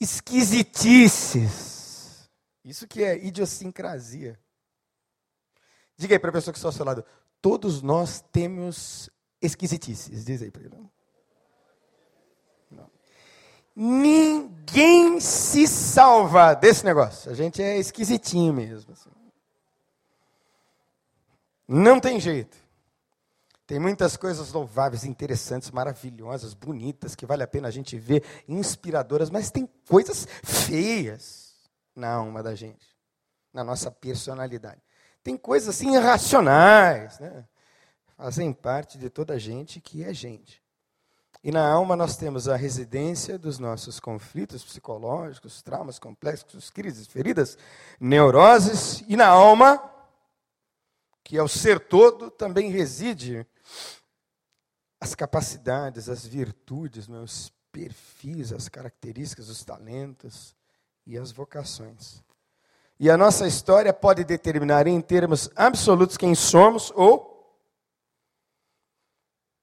Esquisitices. 0.00 2.28
Isso 2.64 2.88
que 2.88 3.04
é 3.04 3.24
idiosincrasia. 3.24 4.36
Diga 5.96 6.14
aí 6.14 6.18
para 6.18 6.30
a 6.30 6.32
pessoa 6.32 6.52
que 6.52 6.58
está 6.58 6.68
ao 6.68 6.72
seu 6.72 6.84
lado. 6.84 7.04
Todos 7.40 7.82
nós 7.82 8.24
temos 8.32 9.08
esquisitices. 9.40 10.24
Diz 10.24 10.42
aí 10.42 10.50
para 10.50 10.64
ele. 10.64 10.74
Ninguém 13.78 15.20
se 15.20 15.66
salva 15.66 16.54
desse 16.54 16.82
negócio. 16.82 17.30
A 17.30 17.34
gente 17.34 17.62
é 17.62 17.76
esquisitinho 17.76 18.54
mesmo. 18.54 18.90
Assim. 18.92 19.10
Não 21.68 22.00
tem 22.00 22.18
jeito. 22.18 22.56
Tem 23.66 23.80
muitas 23.80 24.16
coisas 24.16 24.52
louváveis, 24.52 25.04
interessantes, 25.04 25.72
maravilhosas, 25.72 26.54
bonitas, 26.54 27.16
que 27.16 27.26
vale 27.26 27.42
a 27.42 27.48
pena 27.48 27.66
a 27.66 27.70
gente 27.70 27.98
ver, 27.98 28.22
inspiradoras, 28.46 29.28
mas 29.28 29.50
tem 29.50 29.68
coisas 29.88 30.26
feias 30.44 31.54
na 31.94 32.12
alma 32.12 32.44
da 32.44 32.54
gente, 32.54 32.86
na 33.52 33.64
nossa 33.64 33.90
personalidade. 33.90 34.80
Tem 35.20 35.36
coisas 35.36 35.70
assim 35.70 35.96
irracionais, 35.96 37.18
né? 37.18 37.44
Fazem 38.16 38.52
parte 38.52 38.98
de 38.98 39.10
toda 39.10 39.34
a 39.34 39.38
gente 39.38 39.80
que 39.80 40.04
é 40.04 40.14
gente. 40.14 40.62
E 41.42 41.50
na 41.50 41.68
alma 41.68 41.96
nós 41.96 42.16
temos 42.16 42.48
a 42.48 42.56
residência 42.56 43.36
dos 43.36 43.58
nossos 43.58 43.98
conflitos 43.98 44.64
psicológicos, 44.64 45.60
traumas 45.60 45.98
complexos, 45.98 46.70
crises, 46.70 47.08
feridas, 47.08 47.58
neuroses. 48.00 49.04
E 49.08 49.16
na 49.16 49.26
alma, 49.26 49.82
que 51.24 51.36
é 51.36 51.42
o 51.42 51.48
ser 51.48 51.80
todo, 51.80 52.30
também 52.30 52.70
reside 52.70 53.46
as 55.00 55.14
capacidades, 55.14 56.08
as 56.08 56.26
virtudes, 56.26 57.08
os 57.08 57.52
perfis, 57.70 58.52
as 58.52 58.68
características, 58.68 59.48
os 59.48 59.64
talentos 59.64 60.54
e 61.06 61.18
as 61.18 61.30
vocações. 61.30 62.22
E 62.98 63.10
a 63.10 63.16
nossa 63.16 63.46
história 63.46 63.92
pode 63.92 64.24
determinar 64.24 64.86
em 64.86 65.00
termos 65.00 65.50
absolutos 65.54 66.16
quem 66.16 66.34
somos 66.34 66.90
ou. 66.94 67.34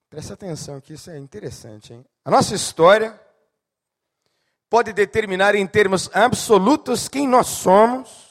Presta 0.10 0.36
atenção 0.36 0.79
que 0.79 0.93
isso 0.93 1.10
é 1.10 1.17
interessante, 1.17 1.93
hein? 1.93 2.05
A 2.24 2.29
nossa 2.29 2.53
história 2.53 3.19
pode 4.69 4.93
determinar 4.93 5.55
em 5.55 5.65
termos 5.65 6.10
absolutos 6.13 7.07
quem 7.07 7.27
nós 7.27 7.48
somos, 7.48 8.23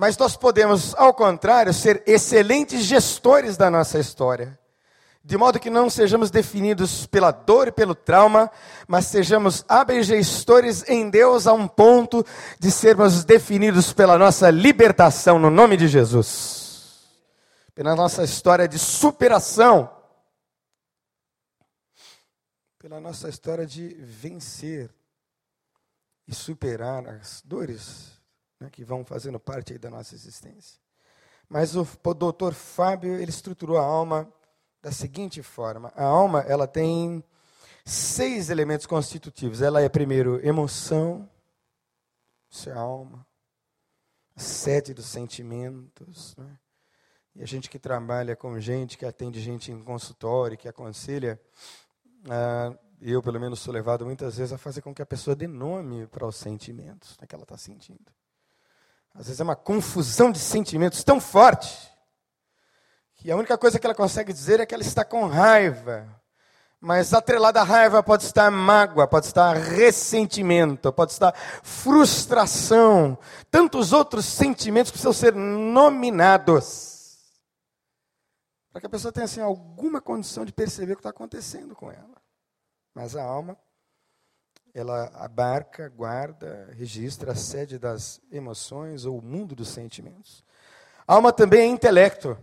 mas 0.00 0.16
nós 0.16 0.34
podemos, 0.34 0.94
ao 0.94 1.12
contrário, 1.12 1.74
ser 1.74 2.02
excelentes 2.06 2.84
gestores 2.84 3.58
da 3.58 3.70
nossa 3.70 3.98
história 3.98 4.58
de 5.22 5.36
modo 5.36 5.60
que 5.60 5.68
não 5.68 5.90
sejamos 5.90 6.30
definidos 6.30 7.06
pela 7.06 7.30
dor 7.30 7.68
e 7.68 7.72
pelo 7.72 7.94
trauma, 7.94 8.50
mas 8.88 9.04
sejamos 9.04 9.62
hábeis 9.68 10.06
gestores 10.06 10.82
em 10.88 11.10
Deus 11.10 11.46
a 11.46 11.52
um 11.52 11.68
ponto 11.68 12.24
de 12.58 12.70
sermos 12.70 13.22
definidos 13.22 13.92
pela 13.92 14.16
nossa 14.16 14.48
libertação 14.48 15.38
no 15.38 15.50
nome 15.50 15.76
de 15.76 15.86
Jesus. 15.86 17.04
Pela 17.74 17.94
nossa 17.94 18.24
história 18.24 18.66
de 18.66 18.78
superação. 18.78 19.94
Pela 22.78 22.98
nossa 22.98 23.28
história 23.28 23.66
de 23.66 23.88
vencer 24.00 24.90
e 26.26 26.34
superar 26.34 27.06
as 27.06 27.42
dores 27.44 28.19
né, 28.60 28.68
que 28.70 28.84
vão 28.84 29.04
fazendo 29.04 29.40
parte 29.40 29.78
da 29.78 29.90
nossa 29.90 30.14
existência. 30.14 30.78
Mas 31.48 31.74
o, 31.74 31.84
doutor 32.14 32.54
Fábio, 32.54 33.14
ele 33.14 33.30
estruturou 33.30 33.78
a 33.78 33.82
alma 33.82 34.32
da 34.80 34.92
seguinte 34.92 35.42
forma: 35.42 35.92
a 35.96 36.04
alma 36.04 36.40
ela 36.42 36.68
tem 36.68 37.24
seis 37.84 38.50
elementos 38.50 38.86
constitutivos. 38.86 39.60
Ela 39.62 39.80
é 39.80 39.88
primeiro 39.88 40.44
emoção, 40.46 41.28
isso 42.48 42.68
é 42.68 42.72
a 42.72 42.78
alma, 42.78 43.26
sede 44.36 44.94
dos 44.94 45.06
sentimentos. 45.06 46.36
Né? 46.36 46.58
E 47.34 47.42
a 47.42 47.46
gente 47.46 47.68
que 47.68 47.78
trabalha 47.78 48.36
com 48.36 48.60
gente, 48.60 48.96
que 48.96 49.06
atende 49.06 49.40
gente 49.40 49.72
em 49.72 49.82
consultório, 49.82 50.58
que 50.58 50.68
aconselha, 50.68 51.40
ah, 52.28 52.76
eu 53.00 53.22
pelo 53.22 53.40
menos 53.40 53.60
sou 53.60 53.72
levado 53.72 54.04
muitas 54.04 54.36
vezes 54.36 54.52
a 54.52 54.58
fazer 54.58 54.82
com 54.82 54.94
que 54.94 55.02
a 55.02 55.06
pessoa 55.06 55.34
dê 55.34 55.48
nome 55.48 56.06
para 56.06 56.26
os 56.26 56.36
sentimentos 56.36 57.16
né, 57.18 57.26
que 57.26 57.34
ela 57.34 57.44
está 57.44 57.56
sentindo. 57.56 58.19
Às 59.14 59.26
vezes 59.26 59.40
é 59.40 59.44
uma 59.44 59.56
confusão 59.56 60.30
de 60.30 60.38
sentimentos 60.38 61.02
tão 61.04 61.20
forte 61.20 61.90
que 63.16 63.30
a 63.30 63.36
única 63.36 63.58
coisa 63.58 63.78
que 63.78 63.86
ela 63.86 63.94
consegue 63.94 64.32
dizer 64.32 64.60
é 64.60 64.66
que 64.66 64.74
ela 64.74 64.82
está 64.82 65.04
com 65.04 65.26
raiva. 65.26 66.08
Mas 66.80 67.12
atrelada 67.12 67.60
à 67.60 67.64
raiva 67.64 68.02
pode 68.02 68.24
estar 68.24 68.50
mágoa, 68.50 69.06
pode 69.06 69.26
estar 69.26 69.54
ressentimento, 69.54 70.90
pode 70.90 71.12
estar 71.12 71.34
frustração, 71.62 73.18
tantos 73.50 73.92
outros 73.92 74.24
sentimentos 74.24 74.90
precisam 74.90 75.12
ser 75.12 75.34
nominados. 75.34 77.18
Para 78.72 78.80
que 78.80 78.86
a 78.86 78.90
pessoa 78.90 79.12
tenha 79.12 79.24
assim, 79.24 79.40
alguma 79.42 80.00
condição 80.00 80.46
de 80.46 80.52
perceber 80.52 80.92
o 80.92 80.96
que 80.96 81.00
está 81.00 81.10
acontecendo 81.10 81.74
com 81.74 81.90
ela. 81.90 82.16
Mas 82.94 83.14
a 83.14 83.22
alma, 83.22 83.58
ela 84.74 85.10
abarca, 85.14 85.88
guarda, 85.88 86.68
registra 86.72 87.32
a 87.32 87.36
sede 87.36 87.78
das 87.78 88.20
emoções 88.30 89.04
ou 89.04 89.18
o 89.18 89.22
mundo 89.22 89.54
dos 89.54 89.68
sentimentos. 89.68 90.44
Alma 91.06 91.32
também 91.32 91.62
é 91.62 91.66
intelecto 91.66 92.36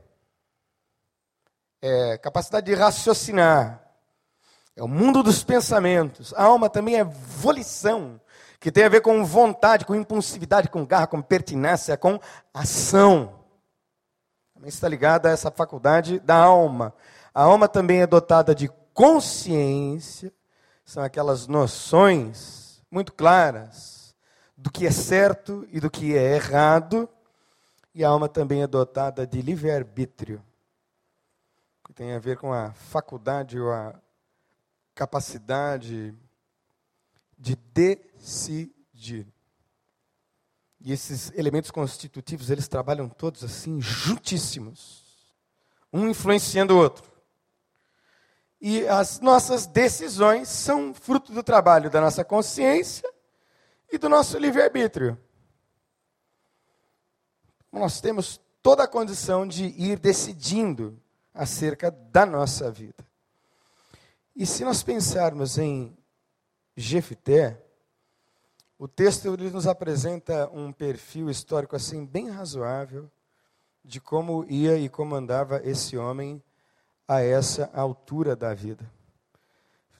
é 1.82 2.18
capacidade 2.18 2.66
de 2.66 2.74
raciocinar, 2.74 3.82
é 4.76 4.84
o 4.84 4.88
mundo 4.88 5.24
dos 5.24 5.44
pensamentos. 5.44 6.34
A 6.36 6.44
alma 6.44 6.70
também 6.70 6.96
é 6.96 7.04
volição, 7.04 8.20
que 8.60 8.72
tem 8.72 8.84
a 8.84 8.90
ver 8.90 9.02
com 9.02 9.24
vontade, 9.26 9.86
com 9.86 9.96
impulsividade, 9.96 10.70
com 10.70 10.86
garra, 10.86 11.08
com 11.08 11.22
pertinácia, 11.22 11.98
com 11.98 12.20
ação. 12.54 13.40
Também 14.54 14.70
está 14.70 14.88
ligada 14.88 15.30
a 15.30 15.32
essa 15.32 15.52
faculdade 15.52 16.20
da 16.20 16.36
alma. 16.36 16.94
A 17.34 17.44
alma 17.44 17.68
também 17.68 18.02
é 18.02 18.08
dotada 18.08 18.54
de 18.54 18.70
consciência, 18.94 20.34
são 20.88 21.04
aquelas 21.04 21.46
noções 21.46 22.82
muito 22.90 23.14
claras 23.14 24.16
do 24.58 24.72
que 24.72 24.88
é 24.88 24.92
certo 24.92 25.68
e 25.72 25.80
do 25.80 25.92
que 25.92 26.18
é 26.18 26.34
errado. 26.34 27.08
E 27.94 28.04
a 28.04 28.10
alma 28.10 28.28
também 28.28 28.64
é 28.64 28.68
dotada 28.68 29.28
de 29.28 29.40
livre-arbítrio 29.40 30.44
tem 31.98 32.14
a 32.14 32.20
ver 32.20 32.38
com 32.38 32.54
a 32.54 32.72
faculdade 32.74 33.60
ou 33.60 33.74
a 33.74 34.00
capacidade 34.94 36.14
de 37.36 37.56
decidir. 37.74 39.26
E 40.80 40.92
esses 40.92 41.32
elementos 41.32 41.72
constitutivos, 41.72 42.52
eles 42.52 42.68
trabalham 42.68 43.10
todos 43.10 43.44
assim, 43.44 43.82
juntíssimos, 43.82 45.04
um 45.92 46.08
influenciando 46.08 46.76
o 46.76 46.78
outro. 46.78 47.12
E 48.60 48.88
as 48.88 49.20
nossas 49.20 49.68
decisões 49.68 50.50
são 50.50 50.94
fruto 50.94 51.32
do 51.32 51.44
trabalho 51.44 51.90
da 51.90 52.02
nossa 52.02 52.24
consciência 52.24 53.08
e 53.92 53.98
do 53.98 54.10
nosso 54.10 54.38
livre-arbítrio. 54.38 55.18
Nós 57.72 58.02
temos 58.02 58.42
toda 58.64 58.84
a 58.84 58.88
condição 58.88 59.48
de 59.48 59.66
ir 59.66 60.00
decidindo 60.00 61.00
acerca 61.34 61.92
da 61.92 62.26
nossa 62.26 62.72
vida. 62.72 63.06
E 64.36 64.46
se 64.46 64.66
nós 64.66 64.82
pensarmos 64.82 65.58
em 65.58 65.96
Jefité, 66.76 67.64
o 68.80 68.88
texto 68.88 69.34
ele 69.34 69.50
nos 69.50 69.68
apresenta 69.68 70.50
um 70.52 70.72
perfil 70.72 71.30
histórico 71.30 71.76
assim 71.76 72.06
bem 72.06 72.30
razoável 72.30 73.10
de 73.84 74.00
como 74.00 74.46
ia 74.50 74.78
e 74.78 74.90
comandava 74.90 75.62
esse 75.64 75.98
homem 75.98 76.44
a 77.08 77.22
essa 77.22 77.70
altura 77.74 78.36
da 78.36 78.54
vida. 78.54 78.92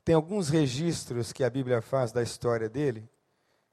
Tem 0.04 0.16
alguns 0.16 0.50
registros 0.50 1.32
que 1.32 1.44
a 1.44 1.50
Bíblia 1.50 1.82
faz 1.82 2.12
da 2.12 2.22
história 2.22 2.70
dele 2.70 3.10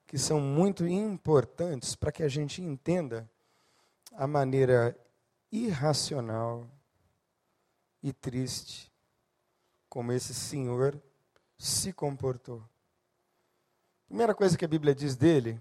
que 0.06 0.18
são 0.18 0.40
muito 0.40 0.86
importantes 0.86 1.96
para 1.96 2.12
que 2.12 2.22
a 2.22 2.28
gente 2.28 2.62
entenda 2.62 3.28
a 4.12 4.26
maneira 4.26 4.96
irracional 5.50 6.68
e 8.02 8.12
triste 8.12 8.92
como 9.88 10.12
esse 10.12 10.34
senhor 10.34 11.00
se 11.56 11.92
comportou. 11.92 12.58
A 12.58 14.08
primeira 14.08 14.34
coisa 14.34 14.58
que 14.58 14.64
a 14.64 14.68
Bíblia 14.68 14.94
diz 14.94 15.16
dele 15.16 15.60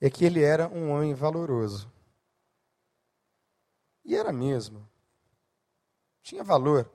é 0.00 0.08
que 0.08 0.24
ele 0.24 0.42
era 0.42 0.68
um 0.68 0.90
homem 0.90 1.14
valoroso. 1.14 1.90
E 4.04 4.14
era 4.14 4.32
mesmo. 4.32 4.88
Tinha 6.26 6.42
valor. 6.42 6.90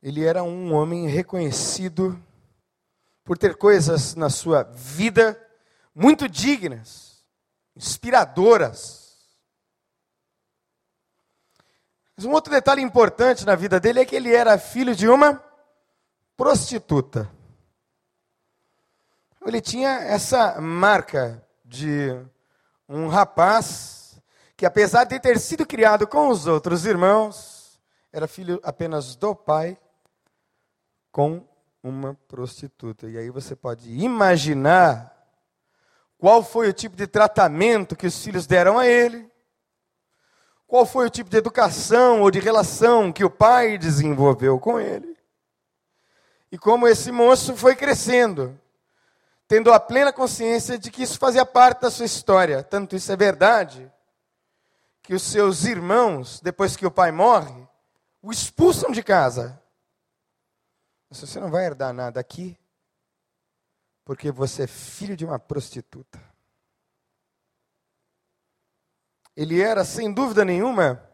Ele 0.00 0.24
era 0.24 0.44
um 0.44 0.72
homem 0.72 1.08
reconhecido 1.08 2.16
por 3.24 3.36
ter 3.36 3.56
coisas 3.56 4.14
na 4.14 4.30
sua 4.30 4.62
vida 4.62 5.36
muito 5.92 6.28
dignas, 6.28 7.24
inspiradoras. 7.74 9.28
Mas 12.16 12.24
um 12.24 12.30
outro 12.30 12.52
detalhe 12.52 12.80
importante 12.80 13.44
na 13.44 13.56
vida 13.56 13.80
dele 13.80 13.98
é 13.98 14.06
que 14.06 14.14
ele 14.14 14.32
era 14.32 14.56
filho 14.56 14.94
de 14.94 15.08
uma 15.08 15.44
prostituta. 16.36 17.28
Ele 19.44 19.60
tinha 19.60 19.98
essa 19.98 20.60
marca 20.60 21.44
de 21.64 22.10
um 22.88 23.08
rapaz 23.08 23.99
que, 24.60 24.66
apesar 24.66 25.04
de 25.04 25.18
ter 25.18 25.40
sido 25.40 25.64
criado 25.64 26.06
com 26.06 26.28
os 26.28 26.46
outros 26.46 26.84
irmãos, 26.84 27.80
era 28.12 28.28
filho 28.28 28.60
apenas 28.62 29.16
do 29.16 29.34
pai 29.34 29.78
com 31.10 31.42
uma 31.82 32.12
prostituta. 32.28 33.08
E 33.08 33.16
aí 33.16 33.30
você 33.30 33.56
pode 33.56 33.90
imaginar 33.90 35.16
qual 36.18 36.42
foi 36.42 36.68
o 36.68 36.74
tipo 36.74 36.94
de 36.94 37.06
tratamento 37.06 37.96
que 37.96 38.06
os 38.06 38.22
filhos 38.22 38.46
deram 38.46 38.78
a 38.78 38.86
ele 38.86 39.30
qual 40.66 40.84
foi 40.84 41.06
o 41.06 41.10
tipo 41.10 41.30
de 41.30 41.38
educação 41.38 42.20
ou 42.20 42.30
de 42.30 42.38
relação 42.38 43.10
que 43.10 43.24
o 43.24 43.30
pai 43.30 43.78
desenvolveu 43.78 44.60
com 44.60 44.78
ele? 44.78 45.16
E 46.52 46.58
como 46.58 46.86
esse 46.86 47.10
moço 47.10 47.56
foi 47.56 47.74
crescendo, 47.74 48.60
tendo 49.48 49.72
a 49.72 49.80
plena 49.80 50.12
consciência 50.12 50.78
de 50.78 50.90
que 50.90 51.02
isso 51.02 51.18
fazia 51.18 51.46
parte 51.46 51.80
da 51.80 51.90
sua 51.90 52.04
história. 52.04 52.62
Tanto 52.62 52.94
isso 52.94 53.10
é 53.10 53.16
verdade, 53.16 53.90
que 55.10 55.14
os 55.16 55.24
seus 55.24 55.64
irmãos, 55.64 56.40
depois 56.40 56.76
que 56.76 56.86
o 56.86 56.90
pai 56.90 57.10
morre, 57.10 57.66
o 58.22 58.30
expulsam 58.30 58.92
de 58.92 59.02
casa. 59.02 59.60
Você 61.08 61.40
não 61.40 61.50
vai 61.50 61.66
herdar 61.66 61.92
nada 61.92 62.20
aqui, 62.20 62.56
porque 64.04 64.30
você 64.30 64.62
é 64.62 64.66
filho 64.68 65.16
de 65.16 65.24
uma 65.24 65.36
prostituta. 65.36 66.22
Ele 69.34 69.60
era, 69.60 69.84
sem 69.84 70.14
dúvida 70.14 70.44
nenhuma, 70.44 71.04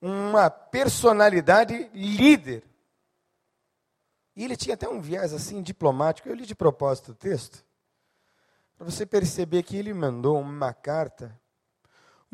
uma 0.00 0.48
personalidade 0.48 1.90
líder. 1.92 2.62
E 4.36 4.44
ele 4.44 4.56
tinha 4.56 4.74
até 4.74 4.88
um 4.88 5.00
viés 5.00 5.32
assim 5.32 5.60
diplomático. 5.60 6.28
Eu 6.28 6.36
li 6.36 6.46
de 6.46 6.54
propósito 6.54 7.10
o 7.10 7.16
texto, 7.16 7.66
para 8.76 8.88
você 8.88 9.04
perceber 9.04 9.64
que 9.64 9.76
ele 9.76 9.92
mandou 9.92 10.40
uma 10.40 10.72
carta 10.72 11.41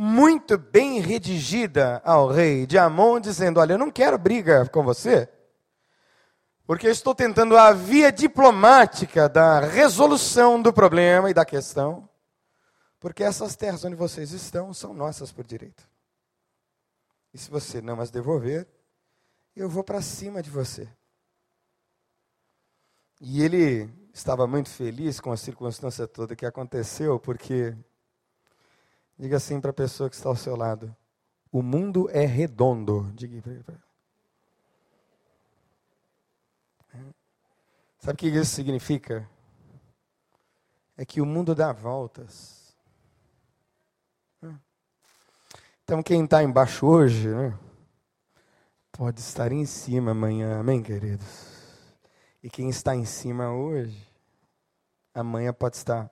muito 0.01 0.57
bem 0.57 1.01
redigida 1.01 2.01
ao 2.05 2.29
rei 2.29 2.65
de 2.65 2.79
Amon, 2.79 3.19
dizendo: 3.19 3.59
Olha, 3.59 3.73
eu 3.73 3.79
não 3.79 3.91
quero 3.91 4.17
briga 4.17 4.65
com 4.69 4.85
você, 4.85 5.29
porque 6.65 6.87
eu 6.87 6.93
estou 6.93 7.17
tentando 7.17 7.57
a 7.57 7.73
via 7.73 8.13
diplomática 8.13 9.29
da 9.29 9.59
resolução 9.59 10.63
do 10.63 10.73
problema 10.73 11.31
e 11.31 11.35
da 11.35 11.45
questão. 11.45 12.09
Porque 13.01 13.25
essas 13.25 13.57
terras 13.57 13.85
onde 13.85 13.97
vocês 13.97 14.31
estão 14.31 14.73
são 14.73 14.95
nossas 14.95 15.33
por 15.33 15.45
direito. 15.45 15.89
E 17.35 17.39
se 17.39 17.51
você 17.51 17.81
não 17.81 18.01
as 18.01 18.11
devolver, 18.11 18.69
eu 19.57 19.69
vou 19.69 19.83
para 19.83 20.01
cima 20.01 20.41
de 20.41 20.51
você. 20.51 20.89
E 23.21 23.43
ele 23.43 23.91
estava 24.13 24.47
muito 24.47 24.69
feliz 24.71 25.19
com 25.19 25.33
a 25.33 25.37
circunstância 25.37 26.07
toda 26.07 26.37
que 26.37 26.47
aconteceu, 26.47 27.19
porque, 27.19 27.77
diga 29.19 29.37
assim 29.37 29.61
para 29.61 29.71
a 29.71 29.75
pessoa 29.75 30.09
que 30.09 30.17
está 30.17 30.29
ao 30.29 30.37
seu 30.37 30.55
lado: 30.55 30.95
o 31.51 31.63
mundo 31.63 32.09
é 32.11 32.25
redondo. 32.25 33.11
Diga 33.15 33.43
para. 33.63 33.89
Sabe 37.99 38.15
o 38.15 38.17
que 38.17 38.29
isso 38.29 38.55
significa? 38.55 39.29
É 40.97 41.05
que 41.05 41.21
o 41.21 41.27
mundo 41.27 41.55
dá 41.55 41.73
voltas. 41.73 42.77
Então, 45.83 46.03
quem 46.03 46.25
está 46.25 46.43
embaixo 46.43 46.87
hoje, 46.87 47.29
né, 47.29 47.59
pode 48.93 49.21
estar 49.21 49.51
em 49.53 49.65
cima 49.65 50.11
amanhã, 50.11 50.61
amém, 50.61 50.83
queridos? 50.83 51.49
E 52.43 52.51
quem 52.51 52.69
está 52.69 52.95
em 52.95 53.07
cima 53.07 53.51
hoje, 53.53 54.07
amanhã 55.15 55.51
pode 55.53 55.77
estar 55.77 56.11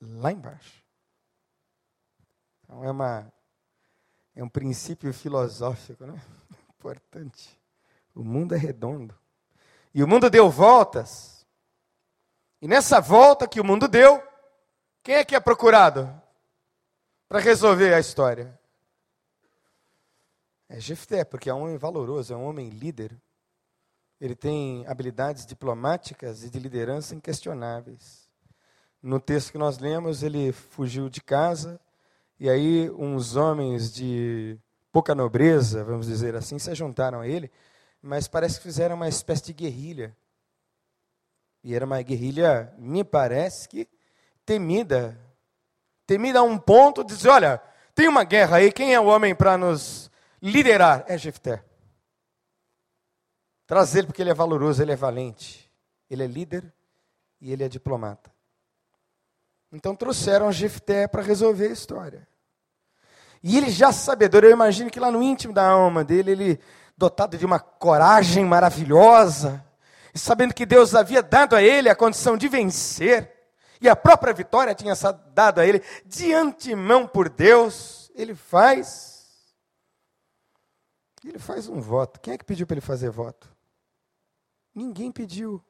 lá 0.00 0.30
embaixo. 0.30 0.87
Então, 2.68 2.84
é, 2.84 2.90
uma, 2.90 3.32
é 4.36 4.44
um 4.44 4.48
princípio 4.48 5.12
filosófico 5.14 6.04
né? 6.04 6.20
importante. 6.78 7.58
O 8.14 8.22
mundo 8.22 8.54
é 8.54 8.58
redondo. 8.58 9.16
E 9.94 10.02
o 10.02 10.06
mundo 10.06 10.28
deu 10.28 10.50
voltas. 10.50 11.46
E 12.60 12.68
nessa 12.68 13.00
volta 13.00 13.48
que 13.48 13.60
o 13.60 13.64
mundo 13.64 13.88
deu, 13.88 14.22
quem 15.02 15.14
é 15.14 15.24
que 15.24 15.34
é 15.34 15.40
procurado? 15.40 16.22
para 17.28 17.40
resolver 17.40 17.92
a 17.92 18.00
história? 18.00 18.58
É 20.68 20.80
Jefté, 20.80 21.24
porque 21.24 21.50
é 21.50 21.54
um 21.54 21.62
homem 21.62 21.76
valoroso, 21.76 22.32
é 22.32 22.36
um 22.36 22.44
homem 22.44 22.70
líder. 22.70 23.16
Ele 24.20 24.34
tem 24.34 24.86
habilidades 24.86 25.46
diplomáticas 25.46 26.42
e 26.42 26.50
de 26.50 26.58
liderança 26.58 27.14
inquestionáveis. 27.14 28.28
No 29.00 29.20
texto 29.20 29.52
que 29.52 29.58
nós 29.58 29.78
lemos, 29.78 30.22
ele 30.22 30.52
fugiu 30.52 31.08
de 31.08 31.20
casa, 31.20 31.78
e 32.38 32.48
aí 32.48 32.90
uns 32.90 33.36
homens 33.36 33.92
de 33.92 34.58
pouca 34.92 35.14
nobreza, 35.14 35.84
vamos 35.84 36.06
dizer 36.06 36.34
assim, 36.34 36.58
se 36.58 36.74
juntaram 36.74 37.20
a 37.20 37.28
ele, 37.28 37.50
mas 38.00 38.28
parece 38.28 38.56
que 38.56 38.62
fizeram 38.62 38.96
uma 38.96 39.08
espécie 39.08 39.46
de 39.46 39.52
guerrilha. 39.52 40.16
E 41.62 41.74
era 41.74 41.84
uma 41.84 42.00
guerrilha, 42.02 42.72
me 42.78 43.02
parece 43.02 43.68
que 43.68 43.88
temida 44.46 45.18
temida 46.08 46.38
a 46.38 46.42
um 46.42 46.58
ponto 46.58 47.04
de 47.04 47.14
dizer: 47.14 47.28
olha, 47.28 47.62
tem 47.94 48.08
uma 48.08 48.24
guerra 48.24 48.56
aí, 48.56 48.72
quem 48.72 48.94
é 48.94 48.98
o 48.98 49.04
homem 49.04 49.34
para 49.34 49.58
nos 49.58 50.10
liderar? 50.40 51.04
É 51.06 51.18
Jefté. 51.18 51.62
Traz 53.66 53.94
ele 53.94 54.06
porque 54.06 54.22
ele 54.22 54.30
é 54.30 54.34
valoroso, 54.34 54.82
ele 54.82 54.92
é 54.92 54.96
valente, 54.96 55.70
ele 56.08 56.24
é 56.24 56.26
líder 56.26 56.72
e 57.38 57.52
ele 57.52 57.62
é 57.62 57.68
diplomata. 57.68 58.32
Então 59.72 59.94
trouxeram 59.94 60.50
Jefté 60.50 61.06
para 61.06 61.22
resolver 61.22 61.68
a 61.68 61.72
história. 61.72 62.28
E 63.42 63.56
ele 63.56 63.70
já 63.70 63.92
sabedor, 63.92 64.44
eu 64.44 64.50
imagino 64.50 64.90
que 64.90 64.98
lá 64.98 65.10
no 65.10 65.22
íntimo 65.22 65.52
da 65.52 65.68
alma 65.68 66.02
dele, 66.02 66.32
ele 66.32 66.60
dotado 66.96 67.38
de 67.38 67.46
uma 67.46 67.60
coragem 67.60 68.44
maravilhosa, 68.44 69.64
e 70.12 70.18
sabendo 70.18 70.52
que 70.52 70.66
Deus 70.66 70.94
havia 70.94 71.22
dado 71.22 71.54
a 71.54 71.62
ele 71.62 71.88
a 71.88 71.94
condição 71.94 72.36
de 72.36 72.48
vencer, 72.48 73.32
e 73.80 73.88
a 73.88 73.94
própria 73.94 74.32
vitória 74.32 74.74
tinha 74.74 74.96
sido 74.96 75.20
dada 75.32 75.62
a 75.62 75.66
ele 75.66 75.82
de 76.04 76.32
antemão 76.32 77.06
por 77.06 77.28
Deus, 77.28 78.10
ele 78.14 78.34
faz. 78.34 79.16
Ele 81.24 81.38
faz 81.38 81.68
um 81.68 81.80
voto. 81.80 82.20
Quem 82.20 82.34
é 82.34 82.38
que 82.38 82.44
pediu 82.44 82.66
para 82.66 82.74
ele 82.74 82.80
fazer 82.80 83.10
voto? 83.10 83.48
Ninguém 84.74 85.12
pediu. 85.12 85.62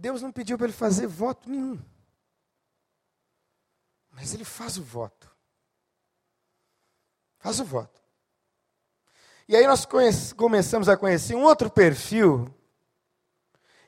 Deus 0.00 0.22
não 0.22 0.32
pediu 0.32 0.56
para 0.56 0.66
ele 0.66 0.72
fazer 0.72 1.06
voto 1.06 1.48
nenhum. 1.48 1.78
Mas 4.10 4.32
ele 4.32 4.46
faz 4.46 4.78
o 4.78 4.82
voto. 4.82 5.30
Faz 7.38 7.60
o 7.60 7.64
voto. 7.64 8.00
E 9.46 9.54
aí 9.54 9.66
nós 9.66 9.86
começamos 10.34 10.88
a 10.88 10.96
conhecer 10.96 11.34
um 11.34 11.42
outro 11.42 11.70
perfil 11.70 12.52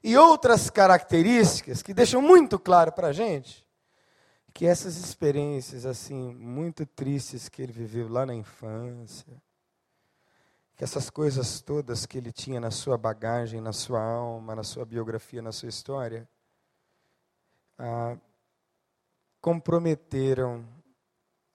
e 0.05 0.15
outras 0.17 0.69
características 0.69 1.83
que 1.83 1.95
deixam 1.95 2.21
muito 2.21 2.59
claro 2.59 2.93
para 2.93 3.09
a 3.09 3.13
gente 3.13 3.67
que 4.53 4.67
essas 4.67 4.99
experiências 4.99 5.87
assim 5.87 6.35
muito 6.35 6.85
tristes 6.85 7.49
que 7.49 7.63
ele 7.63 7.73
viveu 7.73 8.07
lá 8.07 8.27
na 8.27 8.35
infância, 8.35 9.43
que 10.77 10.85
essas 10.85 11.11
coisas 11.11 11.61
todas 11.61 12.07
que 12.07 12.19
ele 12.19 12.33
tinha 12.33 12.61
na 12.61 12.71
sua 12.71 12.97
bagagem, 12.97 13.61
na 13.61 13.73
sua 13.73 14.03
alma, 14.03 14.55
na 14.55 14.65
sua 14.65 14.85
biografia, 14.85 15.43
na 15.43 15.53
sua 15.53 15.69
história, 15.69 16.29
ah, 17.79 18.17
comprometeram 19.41 20.67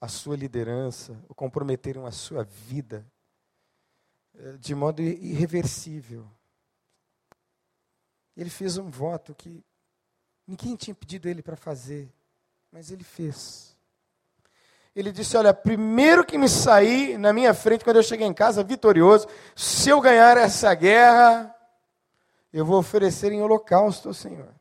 a 0.00 0.08
sua 0.08 0.36
liderança, 0.36 1.14
comprometeram 1.34 2.06
a 2.06 2.12
sua 2.12 2.44
vida 2.44 3.04
eh, 4.34 4.56
de 4.58 4.74
modo 4.74 5.02
irreversível. 5.02 6.30
Ele 8.36 8.50
fez 8.50 8.78
um 8.78 8.88
voto 8.88 9.34
que 9.34 9.64
ninguém 10.46 10.76
tinha 10.76 10.94
pedido 10.94 11.28
ele 11.28 11.42
para 11.42 11.56
fazer, 11.56 12.12
mas 12.70 12.90
ele 12.90 13.02
fez. 13.02 13.76
Ele 14.98 15.12
disse: 15.12 15.36
Olha, 15.36 15.54
primeiro 15.54 16.24
que 16.24 16.36
me 16.36 16.48
sair 16.48 17.16
na 17.16 17.32
minha 17.32 17.54
frente, 17.54 17.84
quando 17.84 17.98
eu 17.98 18.02
cheguei 18.02 18.26
em 18.26 18.34
casa 18.34 18.64
vitorioso, 18.64 19.28
se 19.54 19.90
eu 19.90 20.00
ganhar 20.00 20.36
essa 20.36 20.74
guerra, 20.74 21.54
eu 22.52 22.64
vou 22.64 22.80
oferecer 22.80 23.30
em 23.30 23.40
holocausto 23.40 24.08
ao 24.08 24.14
Senhor. 24.14 24.52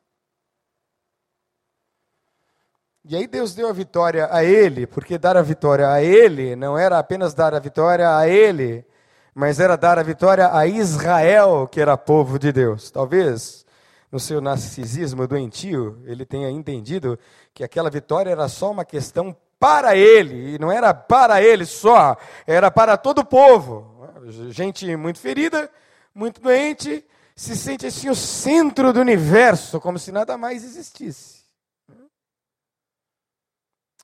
E 3.03 3.15
aí 3.15 3.25
Deus 3.25 3.55
deu 3.55 3.67
a 3.67 3.73
vitória 3.73 4.29
a 4.31 4.43
ele, 4.43 4.85
porque 4.85 5.17
dar 5.17 5.35
a 5.35 5.41
vitória 5.41 5.89
a 5.89 6.03
ele 6.03 6.55
não 6.55 6.77
era 6.77 6.99
apenas 6.99 7.33
dar 7.33 7.55
a 7.55 7.59
vitória 7.59 8.15
a 8.15 8.27
ele, 8.27 8.85
mas 9.33 9.59
era 9.59 9.75
dar 9.75 9.97
a 9.97 10.03
vitória 10.03 10.55
a 10.55 10.67
Israel, 10.67 11.67
que 11.67 11.81
era 11.81 11.97
povo 11.97 12.37
de 12.37 12.51
Deus. 12.51 12.91
Talvez 12.91 13.65
no 14.11 14.19
seu 14.19 14.39
narcisismo 14.39 15.27
doentio, 15.27 15.99
ele 16.05 16.27
tenha 16.27 16.51
entendido 16.51 17.17
que 17.55 17.63
aquela 17.63 17.89
vitória 17.89 18.29
era 18.29 18.47
só 18.47 18.69
uma 18.69 18.85
questão 18.85 19.35
para 19.59 19.95
ele, 19.95 20.55
e 20.55 20.59
não 20.59 20.71
era 20.71 20.93
para 20.93 21.41
ele 21.41 21.65
só, 21.65 22.15
era 22.45 22.69
para 22.69 22.97
todo 22.97 23.19
o 23.19 23.25
povo. 23.25 23.95
Gente 24.49 24.95
muito 24.95 25.19
ferida, 25.19 25.71
muito 26.13 26.41
doente, 26.41 27.05
se 27.35 27.55
sente 27.55 27.85
assim 27.85 28.09
o 28.09 28.15
centro 28.15 28.91
do 28.91 28.99
universo, 28.99 29.79
como 29.79 29.97
se 29.97 30.11
nada 30.11 30.37
mais 30.37 30.63
existisse 30.63 31.37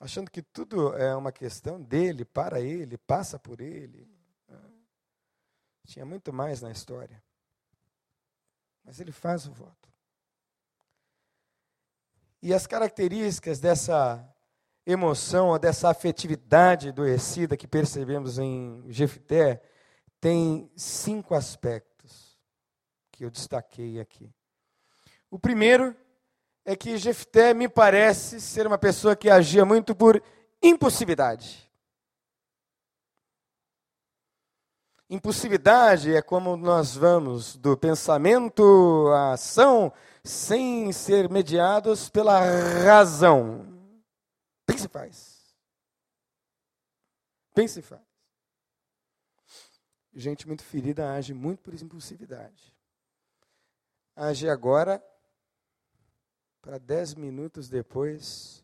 achando 0.03 0.29
que 0.29 0.41
tudo 0.41 0.93
é 0.97 1.15
uma 1.15 1.31
questão 1.31 1.81
dele, 1.81 2.25
para 2.25 2.59
ele, 2.59 2.97
passa 2.97 3.39
por 3.39 3.61
ele. 3.61 4.05
Tinha 5.87 6.05
muito 6.05 6.33
mais 6.33 6.61
na 6.61 6.71
história. 6.71 7.23
Mas 8.83 8.99
ele 8.99 9.13
faz 9.13 9.47
o 9.47 9.53
voto. 9.53 9.89
E 12.41 12.53
as 12.53 12.67
características 12.67 13.61
dessa 13.61 14.32
emoção, 14.85 15.57
dessa 15.57 15.89
afetividade 15.89 16.89
adoecida 16.89 17.55
que 17.55 17.67
percebemos 17.67 18.37
em 18.37 18.83
Jefté, 18.89 19.61
tem 20.19 20.69
cinco 20.75 21.35
aspectos 21.35 22.37
que 23.11 23.23
eu 23.23 23.29
destaquei 23.29 23.99
aqui. 23.99 24.29
O 25.29 25.39
primeiro 25.39 25.95
é 26.65 26.75
que 26.75 26.97
Jefté 26.97 27.53
me 27.53 27.67
parece 27.67 28.39
ser 28.39 28.67
uma 28.67 28.77
pessoa 28.77 29.15
que 29.15 29.29
agia 29.29 29.65
muito 29.65 29.95
por 29.95 30.21
impulsividade. 30.61 31.69
Impulsividade 35.09 36.15
é 36.15 36.21
como 36.21 36.57
nós 36.57 36.95
vamos 36.95 37.55
do 37.55 37.77
pensamento 37.77 39.07
à 39.13 39.33
ação 39.33 39.91
sem 40.23 40.91
ser 40.91 41.29
mediados 41.29 42.09
pela 42.09 42.39
razão. 42.83 43.72
Pense 44.65 44.85
e 44.85 44.89
faz. 44.89 45.55
Pense 47.53 47.79
e 47.79 47.83
faz. 47.83 48.01
Gente 50.13 50.47
muito 50.47 50.63
ferida 50.63 51.13
age 51.13 51.33
muito 51.33 51.61
por 51.61 51.73
impulsividade. 51.73 52.75
Age 54.15 54.47
agora 54.47 55.03
para 56.61 56.77
dez 56.77 57.13
minutos 57.13 57.67
depois 57.67 58.63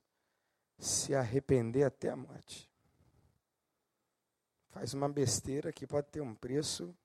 se 0.77 1.13
arrepender 1.13 1.83
até 1.83 2.09
a 2.09 2.15
morte. 2.15 2.69
Faz 4.69 4.93
uma 4.93 5.09
besteira 5.09 5.73
que 5.73 5.87
pode 5.87 6.07
ter 6.07 6.21
um 6.21 6.35
preço 6.35 6.95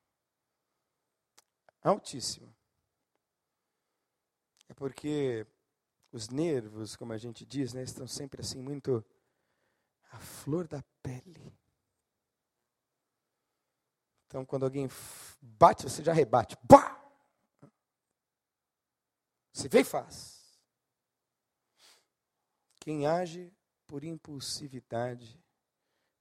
altíssimo. 1.82 2.54
É 4.68 4.74
porque 4.74 5.46
os 6.14 6.28
nervos, 6.28 6.94
como 6.94 7.12
a 7.12 7.18
gente 7.18 7.44
diz, 7.44 7.74
né, 7.74 7.82
estão 7.82 8.06
sempre 8.06 8.40
assim 8.40 8.62
muito 8.62 9.04
à 10.12 10.18
flor 10.20 10.68
da 10.68 10.80
pele. 11.02 11.52
Então, 14.28 14.44
quando 14.44 14.62
alguém 14.62 14.88
bate, 15.42 15.82
você 15.82 16.04
já 16.04 16.12
rebate. 16.12 16.56
Bah! 16.62 17.02
Você 19.52 19.68
vem 19.68 19.82
e 19.82 19.84
faz. 19.84 20.56
Quem 22.78 23.08
age 23.08 23.52
por 23.84 24.04
impulsividade 24.04 25.42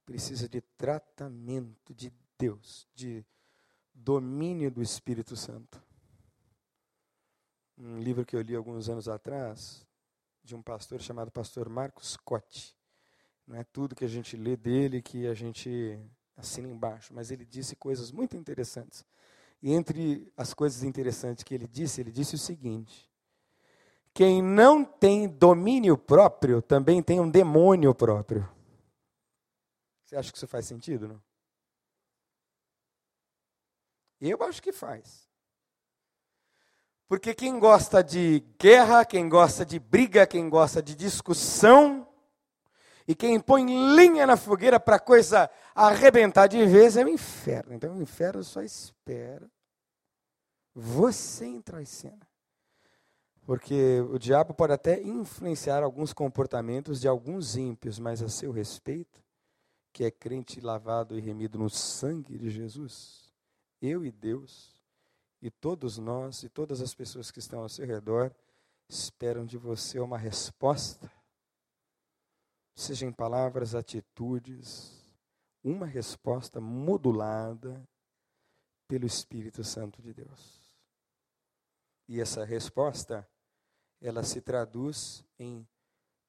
precisa 0.06 0.50
de 0.50 0.62
tratamento 0.62 1.94
de 1.94 2.12
Deus, 2.38 2.88
de 2.96 3.24
domínio 3.94 4.72
do 4.72 4.82
Espírito 4.82 5.36
Santo. 5.36 5.80
Um 7.86 8.00
livro 8.00 8.26
que 8.26 8.34
eu 8.34 8.42
li 8.42 8.56
alguns 8.56 8.88
anos 8.88 9.10
atrás, 9.10 9.86
de 10.42 10.56
um 10.56 10.62
pastor 10.62 11.02
chamado 11.02 11.30
pastor 11.30 11.68
Marcos 11.68 12.12
Scott. 12.12 12.74
Não 13.46 13.58
é 13.58 13.64
tudo 13.66 13.94
que 13.94 14.06
a 14.06 14.08
gente 14.08 14.38
lê 14.38 14.56
dele 14.56 15.02
que 15.02 15.28
a 15.28 15.34
gente 15.34 16.00
assina 16.38 16.66
embaixo, 16.66 17.14
mas 17.14 17.30
ele 17.30 17.46
disse 17.46 17.76
coisas 17.76 18.10
muito 18.10 18.38
interessantes. 18.38 19.06
E 19.62 19.74
entre 19.74 20.32
as 20.38 20.54
coisas 20.54 20.82
interessantes 20.82 21.44
que 21.44 21.54
ele 21.54 21.68
disse, 21.68 22.00
ele 22.00 22.10
disse 22.10 22.36
o 22.36 22.38
seguinte: 22.38 23.12
quem 24.14 24.42
não 24.42 24.86
tem 24.86 25.28
domínio 25.28 25.98
próprio 25.98 26.62
também 26.62 27.04
tem 27.04 27.20
um 27.20 27.30
demônio 27.30 27.94
próprio. 27.94 28.50
Você 30.06 30.16
acha 30.16 30.32
que 30.32 30.38
isso 30.38 30.48
faz 30.48 30.66
sentido, 30.66 31.10
não? 31.10 31.22
Eu 34.22 34.42
acho 34.44 34.64
que 34.64 34.72
faz. 34.72 35.28
Porque 37.08 37.34
quem 37.34 37.60
gosta 37.60 38.04
de 38.04 38.44
guerra, 38.60 39.06
quem 39.06 39.30
gosta 39.30 39.66
de 39.66 39.80
briga, 39.80 40.26
quem 40.26 40.50
gosta 40.50 40.82
de 40.82 40.96
discussão, 40.96 42.08
e 43.08 43.14
quem 43.14 43.40
põe 43.40 43.66
linha 43.96 44.26
na 44.26 44.38
fogueira 44.38 44.80
para 44.80 44.96
a 44.96 45.00
coisa 45.00 45.50
arrebentar 45.76 46.48
de 46.48 46.66
vez 46.66 46.96
é 46.96 47.04
o 47.04 47.10
inferno. 47.10 47.74
Então 47.74 47.96
o 47.96 48.02
inferno 48.02 48.44
só 48.44 48.62
espera 48.62 49.50
você 50.74 51.46
entrar 51.46 51.82
em 51.82 51.86
cena. 51.86 52.28
Porque 53.46 54.00
o 54.10 54.18
diabo 54.18 54.54
pode 54.54 54.72
até 54.72 55.02
influenciar 55.02 55.84
alguns 55.84 56.14
comportamentos 56.14 57.02
de 57.02 57.10
alguns 57.10 57.58
ímpios, 57.58 58.00
mas 58.00 58.22
a 58.22 58.30
seu 58.30 58.54
respeito, 58.54 59.22
que 59.92 60.06
é 60.06 60.10
crente 60.10 60.62
lavado 60.62 61.18
e 61.18 61.22
remido 61.22 61.60
no 61.60 61.70
sangue 61.70 62.38
de 62.38 62.50
Jesus, 62.50 63.34
eu 63.82 64.06
e 64.06 64.12
Deus, 64.12 64.82
e 65.44 65.52
todos 65.52 65.98
nós 65.98 66.42
e 66.44 66.48
todas 66.48 66.80
as 66.80 66.96
pessoas 66.96 67.30
que 67.30 67.40
estão 67.40 67.60
ao 67.60 67.68
seu 67.68 67.86
redor, 67.86 68.34
esperam 68.88 69.46
de 69.46 69.58
você 69.58 70.00
uma 70.00 70.18
resposta, 70.18 71.12
seja 72.74 73.06
em 73.06 73.12
palavras, 73.12 73.76
atitudes, 73.76 75.04
uma 75.62 75.86
resposta 75.86 76.62
modulada 76.62 77.86
pelo 78.88 79.06
Espírito 79.06 79.66
Santo 79.66 80.02
de 80.02 80.14
Deus. 80.14 80.74
E 82.08 82.22
essa 82.22 82.46
resposta 82.46 83.28
ela 84.00 84.24
se 84.24 84.40
traduz 84.40 85.26
em 85.38 85.68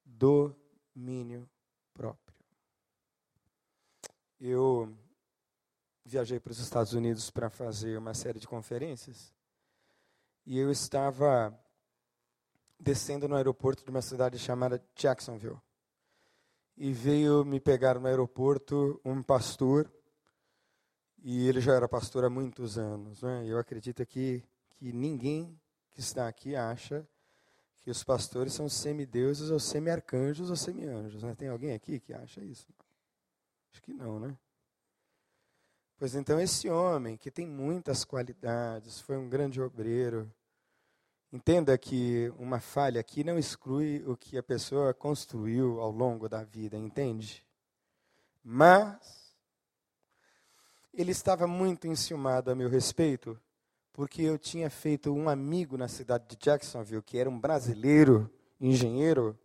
domínio 0.03 1.49
próprio. 1.93 2.35
Eu 4.41 4.93
viajei 6.05 6.39
para 6.39 6.51
os 6.51 6.59
Estados 6.59 6.93
Unidos 6.93 7.31
para 7.31 7.49
fazer 7.49 7.97
uma 7.97 8.13
série 8.13 8.39
de 8.39 8.47
conferências 8.47 9.33
e 10.45 10.59
eu 10.59 10.71
estava 10.71 11.57
descendo 12.79 13.27
no 13.27 13.35
aeroporto 13.35 13.83
de 13.83 13.89
uma 13.89 14.01
cidade 14.01 14.37
chamada 14.37 14.83
Jacksonville. 14.95 15.59
E 16.77 16.91
veio 16.93 17.43
me 17.43 17.59
pegar 17.59 17.99
no 17.99 18.07
aeroporto 18.07 19.01
um 19.03 19.23
pastor, 19.23 19.91
e 21.23 21.47
ele 21.47 21.61
já 21.61 21.73
era 21.73 21.87
pastor 21.87 22.25
há 22.25 22.29
muitos 22.29 22.77
anos. 22.77 23.23
Né? 23.23 23.45
Eu 23.47 23.57
acredito 23.57 24.05
que, 24.05 24.43
que 24.75 24.93
ninguém 24.93 25.59
que 25.91 26.01
está 26.01 26.27
aqui 26.27 26.55
acha 26.55 27.07
que 27.81 27.89
os 27.89 28.03
pastores 28.03 28.53
são 28.53 28.67
semideuses 28.67 29.49
ou 29.49 29.59
semi-arcanjos 29.59 30.49
ou 30.49 30.55
semi-anjos. 30.55 31.23
Né? 31.23 31.33
Tem 31.33 31.47
alguém 31.47 31.73
aqui 31.73 31.99
que 31.99 32.13
acha 32.13 32.41
isso? 32.41 32.67
Acho 33.71 33.81
que 33.81 33.93
não, 33.93 34.19
né? 34.19 34.37
Pois 35.97 36.13
então, 36.13 36.37
esse 36.41 36.69
homem, 36.69 37.15
que 37.15 37.31
tem 37.31 37.47
muitas 37.47 38.03
qualidades, 38.03 38.99
foi 38.99 39.15
um 39.15 39.29
grande 39.29 39.61
obreiro. 39.61 40.29
Entenda 41.31 41.77
que 41.77 42.33
uma 42.37 42.59
falha 42.59 42.99
aqui 42.99 43.23
não 43.23 43.39
exclui 43.39 44.03
o 44.05 44.17
que 44.17 44.37
a 44.37 44.43
pessoa 44.43 44.93
construiu 44.93 45.79
ao 45.79 45.91
longo 45.91 46.27
da 46.27 46.43
vida, 46.43 46.77
entende? 46.77 47.45
Mas 48.43 49.33
ele 50.93 51.11
estava 51.11 51.47
muito 51.47 51.87
enciumado 51.87 52.51
a 52.51 52.55
meu 52.55 52.69
respeito, 52.69 53.39
porque 53.93 54.21
eu 54.21 54.37
tinha 54.37 54.69
feito 54.69 55.13
um 55.13 55.29
amigo 55.29 55.77
na 55.77 55.87
cidade 55.87 56.25
de 56.27 56.35
Jacksonville, 56.35 57.01
que 57.01 57.17
era 57.17 57.29
um 57.29 57.39
brasileiro, 57.39 58.29
engenheiro, 58.59 59.37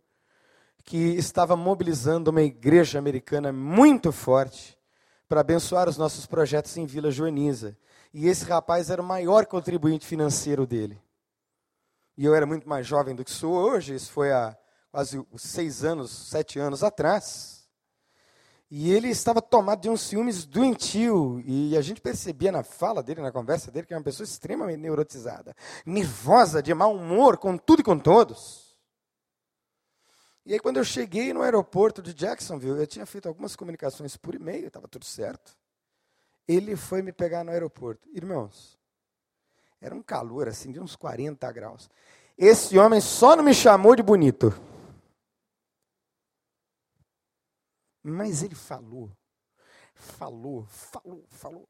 que 0.83 0.97
estava 0.97 1.55
mobilizando 1.55 2.29
uma 2.29 2.41
igreja 2.41 2.99
americana 2.99 3.53
muito 3.53 4.11
forte 4.11 4.80
para 5.31 5.39
abençoar 5.39 5.87
os 5.87 5.95
nossos 5.95 6.25
projetos 6.25 6.75
em 6.75 6.85
Vila 6.85 7.09
Joaniza. 7.09 7.77
E 8.13 8.27
esse 8.27 8.43
rapaz 8.43 8.89
era 8.89 9.01
o 9.01 9.05
maior 9.05 9.45
contribuinte 9.45 10.05
financeiro 10.05 10.67
dele. 10.67 11.01
E 12.17 12.25
eu 12.25 12.35
era 12.35 12.45
muito 12.45 12.67
mais 12.67 12.85
jovem 12.85 13.15
do 13.15 13.23
que 13.23 13.31
sou 13.31 13.53
hoje, 13.53 13.95
isso 13.95 14.11
foi 14.11 14.29
há 14.33 14.57
quase 14.91 15.25
seis 15.37 15.85
anos, 15.85 16.11
sete 16.11 16.59
anos 16.59 16.83
atrás. 16.83 17.65
E 18.69 18.91
ele 18.91 19.07
estava 19.07 19.41
tomado 19.41 19.79
de 19.79 19.89
um 19.89 19.95
ciúmes 19.95 20.43
doentio. 20.45 21.41
E 21.45 21.77
a 21.77 21.81
gente 21.81 22.01
percebia 22.01 22.51
na 22.51 22.61
fala 22.61 23.01
dele, 23.01 23.21
na 23.21 23.31
conversa 23.31 23.71
dele, 23.71 23.87
que 23.87 23.93
era 23.93 24.01
uma 24.01 24.03
pessoa 24.03 24.25
extremamente 24.25 24.81
neurotizada, 24.81 25.55
nervosa, 25.85 26.61
de 26.61 26.73
mau 26.73 26.93
humor 26.93 27.37
com 27.37 27.57
tudo 27.57 27.79
e 27.79 27.85
com 27.85 27.97
todos. 27.97 28.70
E 30.45 30.53
aí, 30.53 30.59
quando 30.59 30.77
eu 30.77 30.83
cheguei 30.83 31.33
no 31.33 31.41
aeroporto 31.41 32.01
de 32.01 32.13
Jacksonville, 32.13 32.79
eu 32.79 32.87
tinha 32.87 33.05
feito 33.05 33.27
algumas 33.27 33.55
comunicações 33.55 34.17
por 34.17 34.33
e-mail, 34.33 34.67
estava 34.67 34.87
tudo 34.87 35.05
certo. 35.05 35.55
Ele 36.47 36.75
foi 36.75 37.01
me 37.01 37.11
pegar 37.11 37.43
no 37.43 37.51
aeroporto. 37.51 38.09
Irmãos, 38.11 38.77
era 39.79 39.93
um 39.93 40.01
calor 40.01 40.47
assim, 40.47 40.71
de 40.71 40.79
uns 40.79 40.95
40 40.95 41.51
graus. 41.51 41.89
Esse 42.37 42.77
homem 42.77 42.99
só 42.99 43.35
não 43.35 43.43
me 43.43 43.53
chamou 43.53 43.95
de 43.95 44.01
bonito. 44.01 44.51
Mas 48.03 48.41
ele 48.41 48.55
falou, 48.55 49.11
falou, 49.93 50.65
falou, 50.65 51.23
falou. 51.29 51.69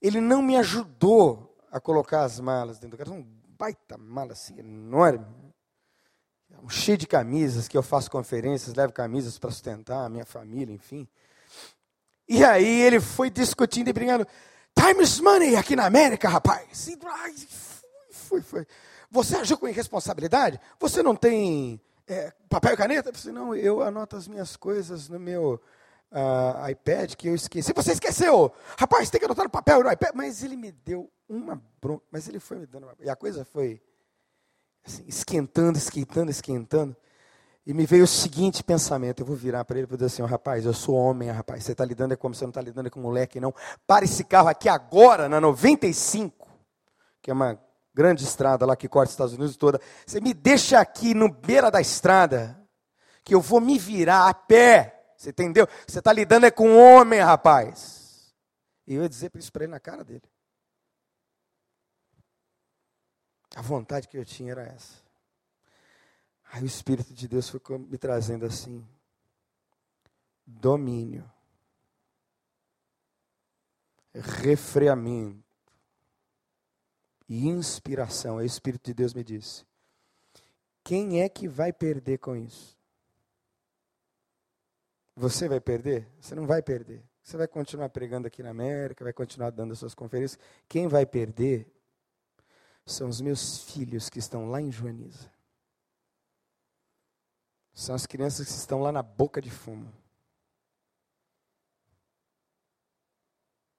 Ele 0.00 0.20
não 0.20 0.40
me 0.40 0.56
ajudou 0.56 1.54
a 1.70 1.78
colocar 1.78 2.22
as 2.22 2.40
malas 2.40 2.78
dentro 2.78 2.96
do 2.96 3.04
carro. 3.04 3.18
Um 3.18 3.22
baita 3.58 3.98
mala 3.98 4.32
assim, 4.32 4.58
enorme. 4.58 5.45
Um 6.62 6.68
cheio 6.68 6.98
de 6.98 7.06
camisas, 7.06 7.68
que 7.68 7.76
eu 7.76 7.82
faço 7.82 8.10
conferências, 8.10 8.74
levo 8.74 8.92
camisas 8.92 9.38
para 9.38 9.50
sustentar 9.50 10.04
a 10.04 10.08
minha 10.08 10.24
família, 10.24 10.74
enfim. 10.74 11.08
E 12.28 12.44
aí 12.44 12.82
ele 12.82 13.00
foi 13.00 13.30
discutindo 13.30 13.88
e 13.88 13.92
brigando. 13.92 14.26
Times 14.74 15.20
money 15.20 15.56
aqui 15.56 15.76
na 15.76 15.86
América, 15.86 16.28
rapaz. 16.28 16.88
E, 16.88 16.98
foi, 18.10 18.42
foi. 18.42 18.66
Você 19.10 19.36
agiu 19.36 19.56
com 19.56 19.68
irresponsabilidade? 19.68 20.60
Você 20.80 21.02
não 21.02 21.14
tem 21.14 21.80
é, 22.06 22.32
papel 22.48 22.74
e 22.74 22.76
caneta? 22.76 23.12
Eu 23.24 23.32
não, 23.32 23.54
eu 23.54 23.82
anoto 23.82 24.16
as 24.16 24.26
minhas 24.26 24.56
coisas 24.56 25.08
no 25.08 25.18
meu 25.18 25.60
uh, 26.10 26.68
iPad 26.68 27.14
que 27.14 27.28
eu 27.28 27.34
esqueci. 27.34 27.72
Você 27.72 27.92
esqueceu! 27.92 28.52
Rapaz, 28.76 29.08
tem 29.08 29.20
que 29.20 29.24
anotar 29.24 29.44
no 29.44 29.50
papel 29.50 29.80
e 29.80 29.84
no 29.84 29.92
iPad. 29.92 30.10
Mas 30.14 30.42
ele 30.42 30.56
me 30.56 30.72
deu 30.72 31.10
uma 31.28 31.62
bronca. 31.80 32.04
Mas 32.10 32.28
ele 32.28 32.40
foi 32.40 32.58
me 32.58 32.66
dando 32.66 32.84
uma... 32.84 32.94
E 33.00 33.08
a 33.08 33.16
coisa 33.16 33.44
foi 33.44 33.80
assim, 34.86 35.04
esquentando, 35.06 35.76
esquentando, 35.76 36.30
esquentando. 36.30 36.96
E 37.66 37.74
me 37.74 37.84
veio 37.84 38.04
o 38.04 38.06
seguinte 38.06 38.62
pensamento: 38.62 39.20
eu 39.20 39.26
vou 39.26 39.34
virar 39.34 39.64
para 39.64 39.76
ele 39.78 39.86
e 39.86 39.88
vou 39.88 39.96
dizer 39.96 40.06
assim, 40.06 40.22
oh, 40.22 40.26
rapaz, 40.26 40.64
eu 40.64 40.72
sou 40.72 40.94
homem, 40.94 41.30
rapaz, 41.30 41.64
você 41.64 41.72
está 41.72 41.84
lidando 41.84 42.14
é 42.14 42.16
como 42.16 42.34
você 42.34 42.44
não 42.44 42.50
está 42.50 42.60
lidando 42.60 42.86
é 42.86 42.90
com 42.90 43.00
moleque, 43.00 43.40
não. 43.40 43.52
Para 43.86 44.04
esse 44.04 44.22
carro 44.24 44.48
aqui 44.48 44.68
agora, 44.68 45.28
na 45.28 45.40
95, 45.40 46.48
que 47.20 47.30
é 47.30 47.34
uma 47.34 47.58
grande 47.92 48.22
estrada 48.22 48.64
lá 48.64 48.76
que 48.76 48.88
corta 48.88 49.08
os 49.08 49.14
Estados 49.14 49.34
Unidos 49.34 49.56
toda. 49.56 49.80
Você 50.06 50.20
me 50.20 50.32
deixa 50.32 50.78
aqui 50.78 51.12
no 51.14 51.28
beira 51.32 51.70
da 51.70 51.80
estrada, 51.80 52.56
que 53.24 53.34
eu 53.34 53.40
vou 53.40 53.60
me 53.60 53.78
virar 53.78 54.28
a 54.28 54.34
pé. 54.34 54.92
Você 55.16 55.30
entendeu? 55.30 55.66
Você 55.86 55.98
está 55.98 56.12
lidando 56.12 56.46
é 56.46 56.50
com 56.50 56.76
homem, 56.76 57.20
rapaz. 57.20 58.32
E 58.86 58.94
eu 58.94 59.02
ia 59.02 59.08
dizer 59.08 59.32
isso 59.34 59.50
para 59.50 59.64
ele 59.64 59.72
na 59.72 59.80
cara 59.80 60.04
dele. 60.04 60.22
A 63.56 63.62
vontade 63.62 64.06
que 64.06 64.18
eu 64.18 64.24
tinha 64.24 64.52
era 64.52 64.64
essa. 64.64 65.02
Aí 66.52 66.62
o 66.62 66.66
Espírito 66.66 67.14
de 67.14 67.26
Deus 67.26 67.48
foi 67.48 67.58
me 67.78 67.96
trazendo 67.96 68.44
assim: 68.44 68.86
domínio, 70.46 71.24
refreamento 74.14 75.42
e 77.26 77.48
inspiração. 77.48 78.36
Aí 78.36 78.44
o 78.44 78.46
Espírito 78.46 78.84
de 78.84 78.92
Deus 78.92 79.14
me 79.14 79.24
disse: 79.24 79.64
quem 80.84 81.22
é 81.22 81.28
que 81.30 81.48
vai 81.48 81.72
perder 81.72 82.18
com 82.18 82.36
isso? 82.36 82.76
Você 85.16 85.48
vai 85.48 85.62
perder? 85.62 86.06
Você 86.20 86.34
não 86.34 86.46
vai 86.46 86.60
perder. 86.60 87.02
Você 87.22 87.38
vai 87.38 87.48
continuar 87.48 87.88
pregando 87.88 88.26
aqui 88.26 88.42
na 88.42 88.50
América, 88.50 89.02
vai 89.02 89.14
continuar 89.14 89.48
dando 89.48 89.72
as 89.72 89.78
suas 89.78 89.94
conferências. 89.94 90.38
Quem 90.68 90.88
vai 90.88 91.06
perder 91.06 91.72
são 92.86 93.08
os 93.08 93.20
meus 93.20 93.64
filhos 93.64 94.08
que 94.08 94.20
estão 94.20 94.48
lá 94.48 94.60
em 94.62 94.70
Joaniza. 94.70 95.28
São 97.74 97.94
as 97.94 98.06
crianças 98.06 98.46
que 98.46 98.52
estão 98.52 98.80
lá 98.80 98.92
na 98.92 99.02
boca 99.02 99.42
de 99.42 99.50
fumo. 99.50 99.92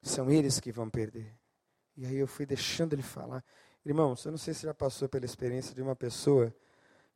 São 0.04 0.30
eles 0.30 0.60
que 0.60 0.72
vão 0.72 0.90
perder. 0.90 1.34
E 1.96 2.06
aí 2.06 2.18
eu 2.18 2.28
fui 2.28 2.46
deixando 2.46 2.94
ele 2.94 3.02
falar. 3.02 3.44
Irmãos, 3.84 4.24
eu 4.26 4.32
não 4.32 4.38
sei 4.38 4.54
se 4.54 4.64
já 4.64 4.74
passou 4.74 5.08
pela 5.10 5.26
experiência 5.26 5.74
de 5.74 5.82
uma 5.82 5.96
pessoa 5.96 6.54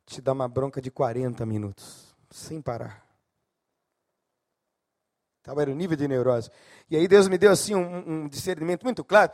te 0.06 0.20
dar 0.20 0.32
uma 0.32 0.48
bronca 0.48 0.80
de 0.80 0.90
40 0.90 1.44
minutos, 1.46 2.16
sem 2.30 2.60
parar. 2.60 3.06
Tal 5.42 5.60
era 5.60 5.70
o 5.70 5.74
nível 5.74 5.96
de 5.96 6.08
neurose. 6.08 6.50
E 6.88 6.96
aí 6.96 7.06
Deus 7.06 7.28
me 7.28 7.36
deu 7.36 7.52
assim 7.52 7.74
um, 7.74 8.24
um 8.24 8.28
discernimento 8.28 8.82
muito 8.82 9.04
claro 9.04 9.32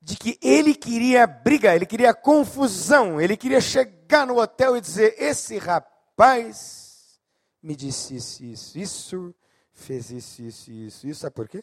de 0.00 0.16
que 0.16 0.38
ele 0.42 0.74
queria 0.74 1.26
briga, 1.26 1.74
ele 1.74 1.84
queria 1.84 2.14
confusão, 2.14 3.20
ele 3.20 3.36
queria 3.36 3.60
chegar 3.60 4.26
no 4.26 4.38
hotel 4.38 4.76
e 4.76 4.80
dizer: 4.80 5.14
esse 5.18 5.58
rapaz 5.58 7.20
me 7.62 7.76
disse 7.76 8.16
isso, 8.16 8.44
isso, 8.44 8.78
isso, 8.78 9.34
fez 9.72 10.10
isso, 10.10 10.42
isso, 10.42 10.70
isso, 10.70 11.06
isso. 11.06 11.20
Sabe 11.20 11.34
por 11.34 11.48
quê? 11.48 11.62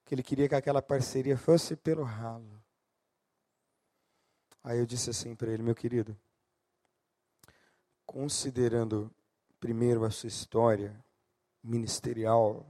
Porque 0.00 0.14
ele 0.14 0.22
queria 0.22 0.48
que 0.48 0.54
aquela 0.54 0.80
parceria 0.80 1.36
fosse 1.36 1.74
pelo 1.74 2.04
ralo. 2.04 2.62
Aí 4.62 4.78
eu 4.78 4.86
disse 4.86 5.10
assim 5.10 5.34
para 5.34 5.50
ele, 5.50 5.62
meu 5.62 5.74
querido, 5.74 6.16
considerando 8.06 9.12
primeiro 9.58 10.04
a 10.04 10.10
sua 10.10 10.28
história 10.28 11.04
ministerial 11.62 12.64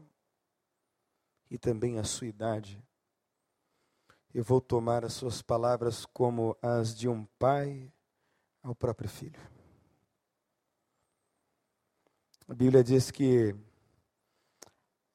e 1.51 1.59
também 1.59 1.99
a 1.99 2.05
sua 2.05 2.27
idade, 2.27 2.83
eu 4.35 4.43
vou 4.43 4.61
tomar 4.61 5.05
as 5.05 5.13
suas 5.13 5.43
palavras 5.43 6.07
como 6.07 6.57
as 6.63 6.95
de 6.95 7.09
um 7.09 7.25
pai 7.39 7.93
ao 8.63 8.75
próprio 8.75 9.09
filho. 9.09 9.41
A 12.49 12.55
Bíblia 12.55 12.83
diz 12.83 13.11
que 13.11 13.55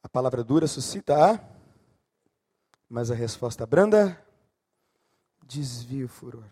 a 0.03 0.10
palavra 0.10 0.43
dura 0.43 0.67
suscita 0.67 1.34
a, 1.34 1.39
mas 2.88 3.10
a 3.10 3.15
resposta 3.15 3.65
branda 3.65 4.23
desvia 5.43 6.06
o 6.06 6.10
furor. 6.10 6.45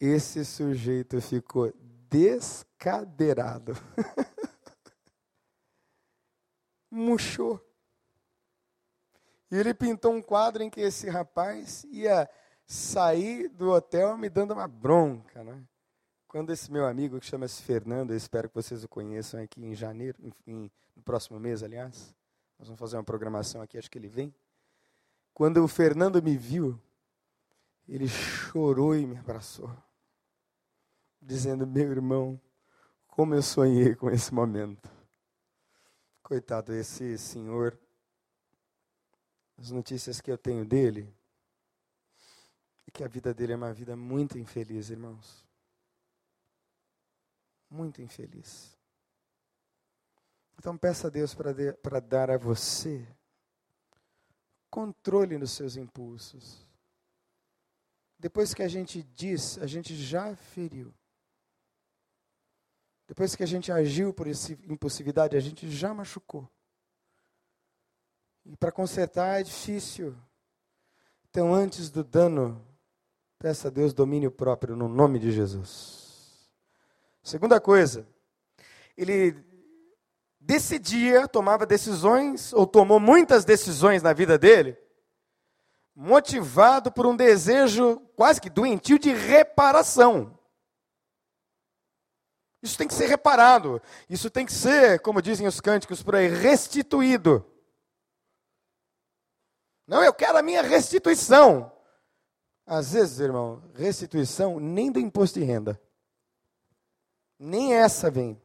Esse 0.00 0.44
sujeito 0.44 1.20
ficou 1.20 1.72
descadeirado. 2.08 3.74
Murchou. 6.90 7.67
E 9.50 9.56
ele 9.56 9.72
pintou 9.72 10.12
um 10.12 10.22
quadro 10.22 10.62
em 10.62 10.70
que 10.70 10.80
esse 10.80 11.08
rapaz 11.08 11.84
ia 11.90 12.28
sair 12.66 13.48
do 13.48 13.70
hotel 13.70 14.16
me 14.18 14.28
dando 14.28 14.52
uma 14.52 14.68
bronca, 14.68 15.42
né? 15.42 15.64
Quando 16.26 16.52
esse 16.52 16.70
meu 16.70 16.86
amigo, 16.86 17.18
que 17.18 17.26
chama-se 17.26 17.62
Fernando, 17.62 18.10
eu 18.10 18.16
espero 18.16 18.48
que 18.48 18.54
vocês 18.54 18.84
o 18.84 18.88
conheçam 18.88 19.42
aqui 19.42 19.64
em 19.64 19.74
janeiro, 19.74 20.18
enfim, 20.22 20.70
no 20.94 21.02
próximo 21.02 21.40
mês, 21.40 21.62
aliás, 21.62 22.14
nós 22.58 22.68
vamos 22.68 22.78
fazer 22.78 22.96
uma 22.98 23.04
programação 23.04 23.62
aqui, 23.62 23.78
acho 23.78 23.90
que 23.90 23.98
ele 23.98 24.08
vem. 24.08 24.34
Quando 25.32 25.64
o 25.64 25.68
Fernando 25.68 26.22
me 26.22 26.36
viu, 26.36 26.78
ele 27.88 28.06
chorou 28.06 28.94
e 28.94 29.06
me 29.06 29.16
abraçou, 29.16 29.74
dizendo: 31.22 31.66
Meu 31.66 31.90
irmão, 31.90 32.38
como 33.06 33.34
eu 33.34 33.42
sonhei 33.42 33.94
com 33.94 34.10
esse 34.10 34.34
momento. 34.34 34.90
Coitado, 36.22 36.74
esse 36.74 37.16
senhor, 37.16 37.78
as 39.58 39.70
notícias 39.70 40.20
que 40.20 40.30
eu 40.30 40.38
tenho 40.38 40.64
dele, 40.64 41.12
é 42.86 42.90
que 42.90 43.04
a 43.04 43.08
vida 43.08 43.34
dele 43.34 43.52
é 43.52 43.56
uma 43.56 43.74
vida 43.74 43.96
muito 43.96 44.38
infeliz, 44.38 44.88
irmãos 44.88 45.48
muito 47.70 48.00
infeliz. 48.00 48.76
Então 50.58 50.76
peça 50.76 51.06
a 51.06 51.10
Deus 51.10 51.34
para 51.34 52.00
dar 52.00 52.30
a 52.30 52.38
você 52.38 53.06
controle 54.70 55.38
nos 55.38 55.52
seus 55.52 55.76
impulsos. 55.76 56.66
Depois 58.18 58.52
que 58.52 58.62
a 58.62 58.68
gente 58.68 59.02
diz, 59.02 59.58
a 59.58 59.66
gente 59.66 59.94
já 59.94 60.34
feriu. 60.34 60.92
Depois 63.06 63.34
que 63.34 63.42
a 63.42 63.46
gente 63.46 63.70
agiu 63.70 64.12
por 64.12 64.26
impulsividade, 64.26 65.36
a 65.36 65.40
gente 65.40 65.70
já 65.70 65.94
machucou. 65.94 66.48
E 68.48 68.56
para 68.56 68.72
consertar 68.72 69.40
é 69.40 69.42
difícil. 69.42 70.16
Então, 71.28 71.52
antes 71.52 71.90
do 71.90 72.02
dano, 72.02 72.66
peça 73.38 73.68
a 73.68 73.70
Deus 73.70 73.92
domínio 73.92 74.30
próprio 74.30 74.74
no 74.74 74.88
nome 74.88 75.18
de 75.18 75.30
Jesus. 75.30 76.48
Segunda 77.22 77.60
coisa, 77.60 78.08
ele 78.96 79.36
decidia, 80.40 81.28
tomava 81.28 81.66
decisões, 81.66 82.54
ou 82.54 82.66
tomou 82.66 82.98
muitas 82.98 83.44
decisões 83.44 84.02
na 84.02 84.14
vida 84.14 84.38
dele, 84.38 84.78
motivado 85.94 86.90
por 86.90 87.04
um 87.04 87.14
desejo 87.14 88.00
quase 88.16 88.40
que 88.40 88.48
doentio 88.48 88.98
de 88.98 89.12
reparação. 89.12 90.38
Isso 92.62 92.78
tem 92.78 92.88
que 92.88 92.94
ser 92.94 93.08
reparado. 93.08 93.80
Isso 94.08 94.30
tem 94.30 94.46
que 94.46 94.52
ser, 94.52 95.00
como 95.00 95.20
dizem 95.20 95.46
os 95.46 95.60
cânticos 95.60 96.02
por 96.02 96.16
aí, 96.16 96.28
restituído. 96.28 97.44
Não, 99.88 100.04
eu 100.04 100.12
quero 100.12 100.36
a 100.36 100.42
minha 100.42 100.60
restituição. 100.60 101.72
Às 102.66 102.92
vezes, 102.92 103.18
irmão, 103.20 103.62
restituição 103.74 104.60
nem 104.60 104.92
do 104.92 105.00
imposto 105.00 105.40
de 105.40 105.46
renda. 105.46 105.80
Nem 107.38 107.72
essa 107.72 108.10
vem. 108.10 108.38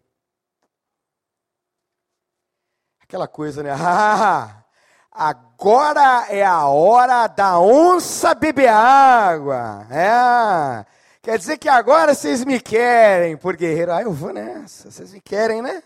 Aquela 3.02 3.28
coisa, 3.28 3.62
né? 3.62 3.72
Ah, 5.16 5.26
agora 5.30 6.26
é 6.30 6.44
a 6.44 6.66
hora 6.66 7.28
da 7.28 7.60
onça 7.60 8.34
beber 8.34 8.70
água. 8.70 9.86
É. 9.92 10.86
Quer 11.22 11.38
dizer 11.38 11.58
que 11.58 11.70
agora 11.70 12.16
vocês 12.16 12.44
me 12.44 12.60
querem, 12.60 13.38
por 13.38 13.56
guerreiro. 13.56 13.92
Ah, 13.92 14.02
eu 14.02 14.12
vou 14.12 14.34
nessa. 14.34 14.90
Vocês 14.90 15.14
me 15.14 15.22
querem, 15.22 15.62
né? 15.62 15.84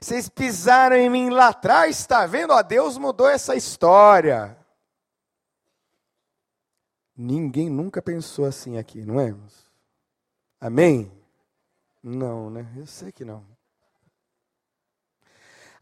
Vocês 0.00 0.28
pisaram 0.28 0.96
em 0.96 1.10
mim 1.10 1.28
lá 1.28 1.48
atrás, 1.48 1.98
está 1.98 2.24
vendo? 2.26 2.52
Ó, 2.52 2.62
Deus 2.62 2.96
mudou 2.96 3.28
essa 3.28 3.54
história. 3.54 4.56
Ninguém 7.22 7.68
nunca 7.68 8.00
pensou 8.00 8.46
assim 8.46 8.78
aqui, 8.78 9.04
não 9.04 9.20
é? 9.20 9.36
Amém? 10.58 11.12
Não, 12.02 12.48
né? 12.48 12.66
Eu 12.74 12.86
sei 12.86 13.12
que 13.12 13.26
não. 13.26 13.44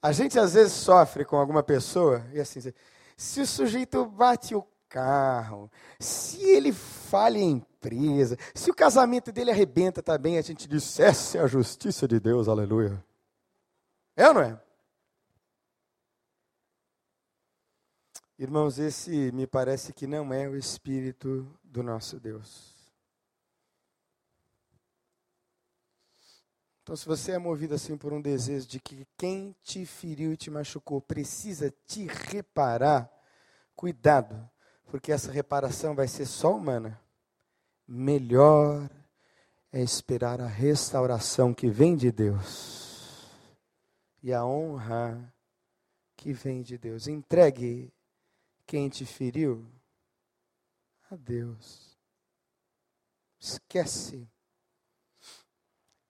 A 0.02 0.10
gente 0.10 0.36
às 0.36 0.54
vezes 0.54 0.72
sofre 0.72 1.24
com 1.24 1.36
alguma 1.36 1.62
pessoa 1.62 2.26
e 2.32 2.40
assim, 2.40 2.60
se 3.16 3.40
o 3.40 3.46
sujeito 3.46 4.04
bate 4.04 4.56
o 4.56 4.66
carro, 4.88 5.70
se 6.00 6.42
ele 6.42 6.72
falha 6.72 7.38
em 7.38 7.52
empresa, 7.52 8.36
se 8.52 8.68
o 8.68 8.74
casamento 8.74 9.30
dele 9.30 9.52
arrebenta 9.52 10.02
também, 10.02 10.38
a 10.38 10.42
gente 10.42 10.66
diz, 10.66 10.98
essa 10.98 11.38
é 11.38 11.40
a 11.40 11.46
justiça 11.46 12.08
de 12.08 12.18
Deus, 12.18 12.48
aleluia. 12.48 13.00
É 14.16 14.26
ou 14.26 14.34
não 14.34 14.40
é? 14.40 14.60
Irmãos, 18.38 18.78
esse 18.78 19.32
me 19.32 19.48
parece 19.48 19.92
que 19.92 20.06
não 20.06 20.32
é 20.32 20.48
o 20.48 20.56
espírito 20.56 21.44
do 21.64 21.82
nosso 21.82 22.20
Deus. 22.20 22.72
Então, 26.80 26.94
se 26.94 27.04
você 27.04 27.32
é 27.32 27.38
movido 27.38 27.74
assim 27.74 27.98
por 27.98 28.12
um 28.12 28.22
desejo 28.22 28.68
de 28.68 28.78
que 28.78 29.04
quem 29.16 29.56
te 29.64 29.84
feriu 29.84 30.32
e 30.32 30.36
te 30.36 30.52
machucou 30.52 31.00
precisa 31.00 31.74
te 31.84 32.06
reparar, 32.06 33.12
cuidado, 33.74 34.48
porque 34.86 35.10
essa 35.10 35.32
reparação 35.32 35.96
vai 35.96 36.06
ser 36.06 36.24
só 36.24 36.54
humana. 36.54 36.98
Melhor 37.88 38.88
é 39.72 39.82
esperar 39.82 40.40
a 40.40 40.46
restauração 40.46 41.52
que 41.52 41.68
vem 41.68 41.96
de 41.96 42.12
Deus 42.12 43.26
e 44.22 44.32
a 44.32 44.46
honra 44.46 45.34
que 46.16 46.32
vem 46.32 46.62
de 46.62 46.78
Deus. 46.78 47.08
Entregue 47.08 47.92
quem 48.68 48.90
te 48.90 49.06
feriu 49.06 49.66
a 51.10 51.16
Deus. 51.16 51.98
Esquece 53.40 54.28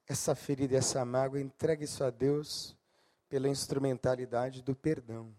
essa 0.09 0.35
ferida, 0.35 0.77
essa 0.77 1.05
mágoa, 1.05 1.40
entregue 1.40 1.85
isso 1.85 2.03
a 2.03 2.11
Deus 2.11 2.77
pela 3.29 3.49
instrumentalidade 3.49 4.61
do 4.61 4.75
perdão. 4.75 5.33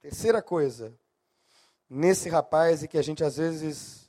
Terceira 0.00 0.40
coisa, 0.40 0.96
nesse 1.90 2.28
rapaz 2.28 2.84
e 2.84 2.88
que 2.88 2.98
a 2.98 3.02
gente 3.02 3.24
às 3.24 3.36
vezes 3.36 4.08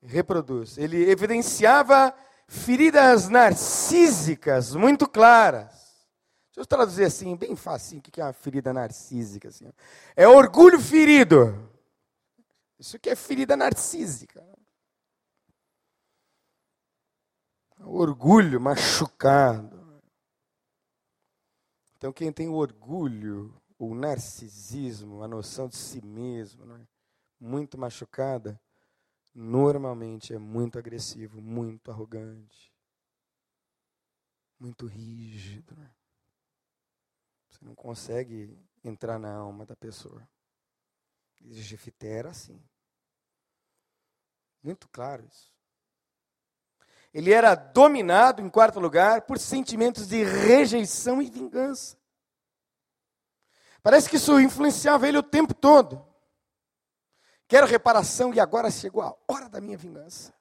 reproduz, 0.00 0.78
ele 0.78 1.10
evidenciava 1.10 2.14
feridas 2.46 3.28
narcísicas 3.28 4.74
muito 4.74 5.06
claras. 5.06 5.87
Deixa 6.58 6.72
eu 6.72 6.76
traduzir 6.76 7.04
assim, 7.04 7.36
bem 7.36 7.54
fácil, 7.54 8.00
o 8.00 8.02
que 8.02 8.20
é 8.20 8.24
uma 8.24 8.32
ferida 8.32 8.72
narcísica? 8.72 9.46
Assim? 9.46 9.72
É 10.16 10.26
orgulho 10.26 10.80
ferido. 10.80 11.70
Isso 12.76 12.98
que 12.98 13.08
é 13.08 13.14
ferida 13.14 13.56
narcísica. 13.56 14.44
Orgulho 17.78 18.60
machucado. 18.60 20.02
Então, 21.96 22.12
quem 22.12 22.32
tem 22.32 22.48
orgulho, 22.48 23.54
o 23.78 23.94
narcisismo, 23.94 25.22
a 25.22 25.28
noção 25.28 25.68
de 25.68 25.76
si 25.76 26.04
mesmo, 26.04 26.66
né, 26.66 26.88
muito 27.38 27.78
machucada, 27.78 28.60
normalmente 29.32 30.34
é 30.34 30.38
muito 30.40 30.76
agressivo, 30.76 31.40
muito 31.40 31.88
arrogante, 31.92 32.72
muito 34.58 34.86
rígido. 34.86 35.76
Né? 35.76 35.88
Você 37.48 37.64
não 37.64 37.74
consegue 37.74 38.56
entrar 38.84 39.18
na 39.18 39.34
alma 39.34 39.64
da 39.64 39.76
pessoa. 39.76 40.26
Jefité 41.40 42.18
era 42.18 42.30
assim. 42.30 42.62
Muito 44.62 44.88
claro 44.88 45.24
isso. 45.24 45.52
Ele 47.12 47.32
era 47.32 47.54
dominado, 47.54 48.42
em 48.42 48.50
quarto 48.50 48.78
lugar, 48.78 49.22
por 49.22 49.38
sentimentos 49.38 50.08
de 50.08 50.22
rejeição 50.22 51.22
e 51.22 51.30
vingança. 51.30 51.96
Parece 53.82 54.10
que 54.10 54.16
isso 54.16 54.38
influenciava 54.38 55.08
ele 55.08 55.18
o 55.18 55.22
tempo 55.22 55.54
todo. 55.54 56.06
Quero 57.46 57.66
reparação 57.66 58.34
e 58.34 58.40
agora 58.40 58.70
chegou 58.70 59.00
a 59.00 59.16
hora 59.26 59.48
da 59.48 59.60
minha 59.60 59.78
vingança. 59.78 60.34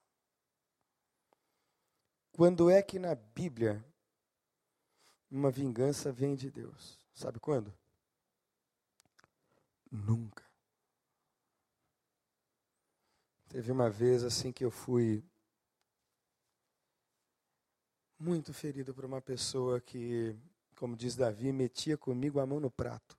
Quando 2.34 2.70
é 2.70 2.82
que 2.82 3.00
na 3.00 3.16
Bíblia 3.16 3.84
uma 5.32 5.50
vingança 5.50 6.12
vem 6.12 6.36
de 6.36 6.52
Deus? 6.52 6.97
Sabe 7.18 7.40
quando? 7.40 7.74
Nunca. 9.92 10.44
Teve 13.50 13.72
uma 13.72 13.90
vez 13.90 14.24
assim 14.24 14.52
que 14.52 14.64
eu 14.64 14.70
fui 14.70 15.26
muito 18.20 18.54
ferido 18.54 18.94
por 18.94 19.04
uma 19.04 19.20
pessoa 19.20 19.82
que, 19.82 20.38
como 20.76 20.96
diz 20.96 21.16
Davi, 21.16 21.52
metia 21.52 21.98
comigo 21.98 22.40
a 22.40 22.46
mão 22.46 22.60
no 22.60 22.70
prato. 22.70 23.18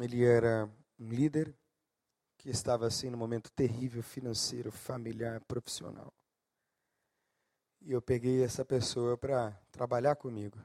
Ele 0.00 0.24
era 0.24 0.64
um 0.98 1.10
líder 1.10 1.54
que 2.38 2.48
estava 2.48 2.86
assim 2.86 3.10
num 3.10 3.18
momento 3.18 3.52
terrível 3.52 4.02
financeiro, 4.02 4.72
familiar, 4.72 5.42
profissional. 5.42 6.10
E 7.82 7.92
eu 7.92 8.00
peguei 8.00 8.42
essa 8.42 8.64
pessoa 8.64 9.18
para 9.18 9.50
trabalhar 9.70 10.16
comigo. 10.16 10.58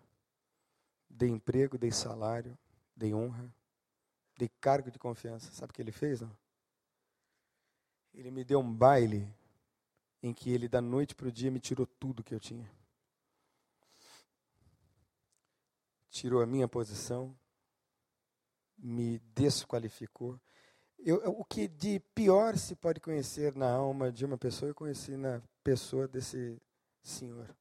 Dei 1.15 1.29
emprego, 1.29 1.77
dei 1.77 1.91
salário, 1.91 2.57
dei 2.95 3.13
honra, 3.13 3.53
dei 4.35 4.49
cargo 4.59 4.89
de 4.89 4.97
confiança. 4.97 5.51
Sabe 5.51 5.69
o 5.69 5.73
que 5.73 5.81
ele 5.81 5.91
fez? 5.91 6.21
Não? 6.21 6.35
Ele 8.13 8.31
me 8.31 8.43
deu 8.43 8.59
um 8.59 8.73
baile 8.73 9.31
em 10.23 10.33
que 10.33 10.49
ele, 10.49 10.67
da 10.67 10.81
noite 10.81 11.13
para 11.13 11.27
o 11.27 11.31
dia, 11.31 11.51
me 11.51 11.59
tirou 11.59 11.85
tudo 11.85 12.23
que 12.23 12.33
eu 12.33 12.39
tinha. 12.39 12.69
Tirou 16.09 16.41
a 16.41 16.45
minha 16.47 16.67
posição, 16.67 17.37
me 18.77 19.19
desqualificou. 19.35 20.39
Eu, 20.97 21.17
o 21.31 21.43
que 21.43 21.67
de 21.67 21.99
pior 22.15 22.57
se 22.57 22.75
pode 22.75 22.99
conhecer 22.99 23.55
na 23.55 23.69
alma 23.69 24.11
de 24.11 24.25
uma 24.25 24.37
pessoa, 24.37 24.69
eu 24.69 24.75
conheci 24.75 25.15
na 25.15 25.41
pessoa 25.63 26.07
desse 26.07 26.59
senhor, 27.03 27.53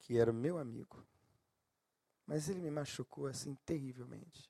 que 0.00 0.18
era 0.18 0.32
meu 0.32 0.58
amigo. 0.58 1.02
Mas 2.30 2.48
ele 2.48 2.60
me 2.60 2.70
machucou 2.70 3.26
assim 3.26 3.56
terrivelmente. 3.66 4.48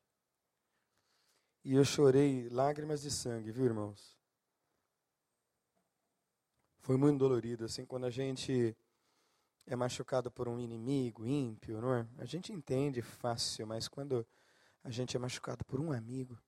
E 1.64 1.74
eu 1.74 1.83
chorei 1.83 2.47
lágrimas 2.51 3.01
de 3.01 3.11
sangue, 3.11 3.51
viu, 3.51 3.64
irmãos? 3.64 4.18
Foi 6.81 6.99
muito 6.99 7.18
dolorido, 7.18 7.64
assim, 7.64 7.87
quando 7.87 8.05
a 8.05 8.11
gente 8.11 8.76
é 9.66 9.74
machucado 9.74 10.31
por 10.31 10.47
um 10.47 10.61
inimigo 10.61 11.24
ímpio, 11.24 11.81
não 11.81 11.95
é? 11.95 12.07
A 12.18 12.26
gente 12.26 12.53
entende 12.53 13.01
fácil, 13.01 13.66
mas 13.66 13.89
quando 13.89 14.26
a 14.85 14.91
gente 14.91 15.16
é 15.16 15.18
machucado 15.18 15.64
por 15.64 15.81
um 15.81 15.91
amigo, 15.91 16.39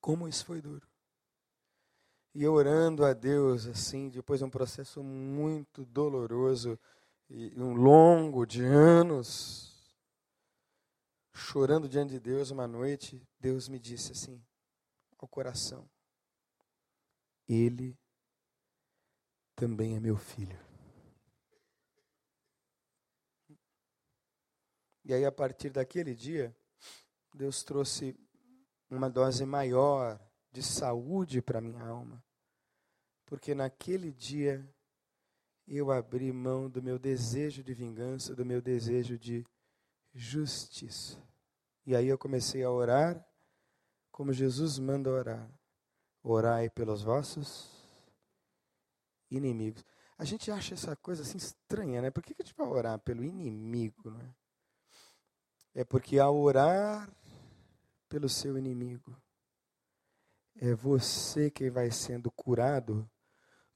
como 0.00 0.26
isso 0.26 0.46
foi 0.46 0.62
duro. 0.62 0.88
E 2.34 2.42
eu 2.42 2.54
orando 2.54 3.04
a 3.04 3.12
Deus, 3.12 3.66
assim, 3.66 4.08
depois 4.08 4.40
de 4.40 4.46
um 4.46 4.50
processo 4.50 5.04
muito 5.04 5.84
doloroso 5.84 6.80
e 7.28 7.52
um 7.60 7.74
longo 7.74 8.46
de 8.46 8.64
anos, 8.64 9.71
chorando 11.32 11.88
diante 11.88 12.10
de 12.10 12.20
Deus 12.20 12.50
uma 12.50 12.66
noite, 12.66 13.26
Deus 13.38 13.68
me 13.68 13.78
disse 13.78 14.12
assim, 14.12 14.42
ao 15.18 15.28
coração: 15.28 15.88
Ele 17.48 17.98
também 19.54 19.96
é 19.96 20.00
meu 20.00 20.16
filho. 20.16 20.58
E 25.04 25.12
aí, 25.12 25.24
a 25.24 25.32
partir 25.32 25.70
daquele 25.70 26.14
dia, 26.14 26.56
Deus 27.34 27.62
trouxe 27.62 28.16
uma 28.88 29.08
dose 29.10 29.44
maior 29.44 30.20
de 30.52 30.62
saúde 30.62 31.40
para 31.40 31.60
minha 31.60 31.82
alma, 31.82 32.22
porque 33.24 33.54
naquele 33.54 34.12
dia 34.12 34.68
eu 35.66 35.90
abri 35.90 36.30
mão 36.30 36.68
do 36.68 36.82
meu 36.82 36.98
desejo 36.98 37.62
de 37.62 37.72
vingança, 37.72 38.34
do 38.34 38.44
meu 38.44 38.60
desejo 38.60 39.18
de 39.18 39.44
justiça. 40.14 41.18
E 41.84 41.96
aí 41.96 42.08
eu 42.08 42.18
comecei 42.18 42.62
a 42.62 42.70
orar 42.70 43.24
como 44.10 44.32
Jesus 44.32 44.78
manda 44.78 45.10
orar. 45.10 45.50
Orai 46.22 46.70
pelos 46.70 47.02
vossos 47.02 47.70
inimigos. 49.30 49.84
A 50.16 50.24
gente 50.24 50.50
acha 50.50 50.74
essa 50.74 50.94
coisa 50.94 51.22
assim 51.22 51.38
estranha, 51.38 52.00
né? 52.00 52.10
Por 52.10 52.22
que, 52.22 52.34
que 52.34 52.42
a 52.42 52.44
gente 52.44 52.54
vai 52.56 52.68
orar 52.68 52.98
pelo 53.00 53.24
inimigo, 53.24 54.10
né? 54.10 54.34
É 55.74 55.84
porque 55.84 56.18
ao 56.18 56.36
orar 56.36 57.10
pelo 58.08 58.28
seu 58.28 58.58
inimigo, 58.58 59.16
é 60.56 60.74
você 60.74 61.50
que 61.50 61.70
vai 61.70 61.90
sendo 61.90 62.30
curado 62.30 63.10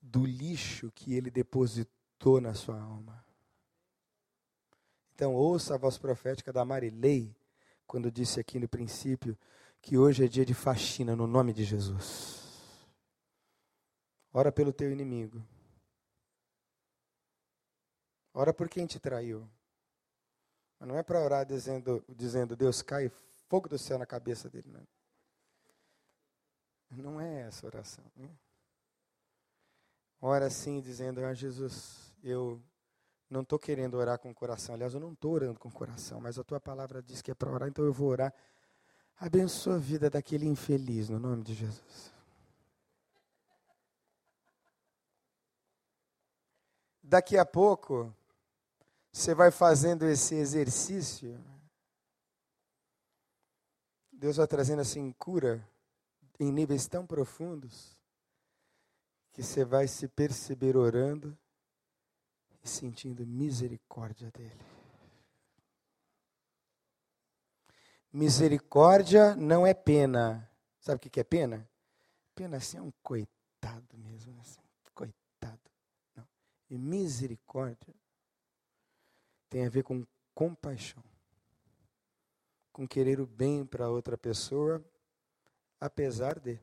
do 0.00 0.24
lixo 0.24 0.92
que 0.92 1.14
ele 1.14 1.30
depositou 1.30 2.40
na 2.40 2.54
sua 2.54 2.78
alma. 2.78 3.25
Então, 5.16 5.34
ouça 5.34 5.74
a 5.74 5.78
voz 5.78 5.96
profética 5.96 6.52
da 6.52 6.62
Marilei, 6.62 7.34
quando 7.86 8.12
disse 8.12 8.38
aqui 8.38 8.58
no 8.58 8.68
princípio 8.68 9.34
que 9.80 9.96
hoje 9.96 10.22
é 10.22 10.28
dia 10.28 10.44
de 10.44 10.52
faxina 10.52 11.16
no 11.16 11.26
nome 11.26 11.54
de 11.54 11.64
Jesus. 11.64 12.86
Ora 14.30 14.52
pelo 14.52 14.74
teu 14.74 14.92
inimigo. 14.92 15.42
Ora 18.34 18.52
por 18.52 18.68
quem 18.68 18.86
te 18.86 19.00
traiu. 19.00 19.48
Mas 20.78 20.86
não 20.86 20.98
é 20.98 21.02
para 21.02 21.24
orar 21.24 21.46
dizendo, 21.46 22.04
dizendo, 22.14 22.54
Deus 22.54 22.82
cai 22.82 23.10
fogo 23.48 23.70
do 23.70 23.78
céu 23.78 23.98
na 23.98 24.04
cabeça 24.04 24.50
dele. 24.50 24.70
Não, 24.70 24.86
não 26.90 27.18
é 27.18 27.40
essa 27.46 27.64
oração. 27.64 28.04
Né? 28.14 28.28
Ora 30.20 30.50
sim, 30.50 30.78
dizendo, 30.82 31.24
ah, 31.24 31.32
Jesus, 31.32 32.14
eu 32.22 32.62
não 33.28 33.42
estou 33.42 33.58
querendo 33.58 33.96
orar 33.96 34.18
com 34.18 34.30
o 34.30 34.34
coração. 34.34 34.74
Aliás, 34.74 34.94
eu 34.94 35.00
não 35.00 35.12
estou 35.12 35.32
orando 35.32 35.58
com 35.58 35.68
o 35.68 35.72
coração, 35.72 36.20
mas 36.20 36.38
a 36.38 36.44
tua 36.44 36.60
palavra 36.60 37.02
diz 37.02 37.20
que 37.20 37.30
é 37.30 37.34
para 37.34 37.50
orar, 37.50 37.68
então 37.68 37.84
eu 37.84 37.92
vou 37.92 38.08
orar. 38.08 38.32
Abençoa 39.18 39.76
a 39.76 39.78
vida 39.78 40.10
daquele 40.10 40.46
infeliz, 40.46 41.08
no 41.08 41.18
nome 41.18 41.42
de 41.42 41.54
Jesus. 41.54 42.12
Daqui 47.02 47.38
a 47.38 47.46
pouco, 47.46 48.14
você 49.12 49.34
vai 49.34 49.50
fazendo 49.50 50.04
esse 50.04 50.34
exercício. 50.34 51.42
Deus 54.12 54.36
vai 54.36 54.46
trazendo 54.46 54.80
assim 54.80 55.12
cura 55.12 55.66
em 56.38 56.52
níveis 56.52 56.86
tão 56.86 57.06
profundos 57.06 57.96
que 59.32 59.42
você 59.42 59.64
vai 59.64 59.86
se 59.86 60.08
perceber 60.08 60.76
orando 60.76 61.36
sentindo 62.66 63.26
misericórdia 63.26 64.30
dele. 64.30 64.60
Misericórdia 68.12 69.34
não 69.36 69.66
é 69.66 69.74
pena. 69.74 70.50
Sabe 70.80 70.96
o 70.96 71.10
que 71.10 71.20
é 71.20 71.24
pena? 71.24 71.68
Pena 72.34 72.56
assim 72.58 72.78
é 72.78 72.82
um 72.82 72.92
coitado 73.02 73.96
mesmo, 73.98 74.32
né? 74.32 74.40
assim, 74.40 74.60
coitado. 74.94 75.60
Não. 76.14 76.26
E 76.70 76.78
misericórdia 76.78 77.94
tem 79.48 79.66
a 79.66 79.68
ver 79.68 79.82
com 79.82 80.06
compaixão, 80.34 81.02
com 82.72 82.86
querer 82.86 83.20
o 83.20 83.26
bem 83.26 83.64
para 83.64 83.88
outra 83.88 84.18
pessoa, 84.18 84.84
apesar 85.80 86.38
de. 86.38 86.60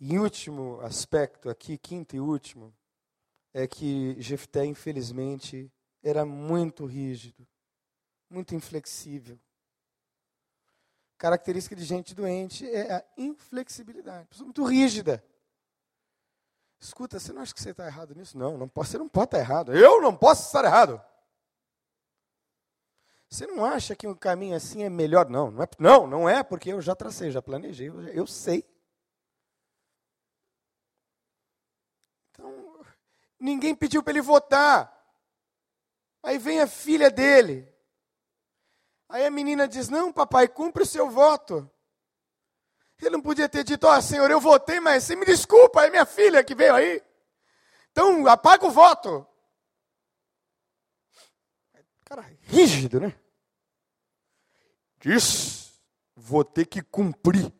E 0.00 0.18
último 0.18 0.80
aspecto 0.80 1.50
aqui, 1.50 1.76
quinto 1.76 2.16
e 2.16 2.20
último, 2.20 2.74
é 3.52 3.66
que 3.66 4.18
Jefté, 4.18 4.64
infelizmente, 4.64 5.70
era 6.02 6.24
muito 6.24 6.86
rígido, 6.86 7.46
muito 8.30 8.54
inflexível. 8.54 9.38
Característica 11.18 11.76
de 11.76 11.84
gente 11.84 12.14
doente 12.14 12.66
é 12.66 12.94
a 12.94 13.04
inflexibilidade, 13.18 14.26
pessoa 14.28 14.46
muito 14.46 14.64
rígida. 14.64 15.22
Escuta, 16.80 17.20
você 17.20 17.30
não 17.30 17.42
acha 17.42 17.52
que 17.52 17.60
você 17.60 17.72
está 17.72 17.86
errado 17.86 18.14
nisso? 18.14 18.38
Não, 18.38 18.56
não 18.56 18.66
pode, 18.66 18.88
você 18.88 18.96
não 18.96 19.06
pode 19.06 19.26
estar 19.26 19.38
errado. 19.38 19.74
Eu 19.74 20.00
não 20.00 20.16
posso 20.16 20.46
estar 20.46 20.64
errado. 20.64 20.98
Você 23.28 23.46
não 23.46 23.62
acha 23.66 23.94
que 23.94 24.08
um 24.08 24.14
caminho 24.14 24.56
assim 24.56 24.82
é 24.82 24.88
melhor? 24.88 25.28
Não, 25.28 25.50
não 25.50 25.62
é, 25.62 25.68
não, 25.78 26.06
não 26.06 26.28
é 26.28 26.42
porque 26.42 26.72
eu 26.72 26.80
já 26.80 26.96
tracei, 26.96 27.30
já 27.30 27.42
planejei, 27.42 27.90
eu 28.14 28.26
sei. 28.26 28.64
Então, 32.30 32.82
ninguém 33.40 33.74
pediu 33.74 34.02
para 34.02 34.12
ele 34.12 34.20
votar. 34.20 34.94
Aí 36.22 36.38
vem 36.38 36.60
a 36.60 36.66
filha 36.66 37.10
dele. 37.10 37.66
Aí 39.08 39.24
a 39.24 39.30
menina 39.30 39.66
diz: 39.66 39.88
Não, 39.88 40.12
papai, 40.12 40.46
cumpre 40.46 40.82
o 40.82 40.86
seu 40.86 41.10
voto. 41.10 41.68
Ele 43.00 43.10
não 43.10 43.22
podia 43.22 43.48
ter 43.48 43.64
dito, 43.64 43.86
ó 43.86 43.96
oh, 43.96 44.02
Senhor, 44.02 44.30
eu 44.30 44.38
votei, 44.38 44.78
mas 44.78 45.04
você 45.04 45.16
me 45.16 45.24
desculpa, 45.24 45.86
é 45.86 45.90
minha 45.90 46.04
filha 46.04 46.44
que 46.44 46.54
veio 46.54 46.74
aí. 46.74 47.02
Então, 47.90 48.26
apaga 48.26 48.66
o 48.66 48.70
voto. 48.70 49.26
Cara, 52.04 52.22
rígido, 52.42 53.00
né? 53.00 53.18
Diz, 55.00 55.80
vou 56.14 56.44
ter 56.44 56.66
que 56.66 56.82
cumprir. 56.82 57.50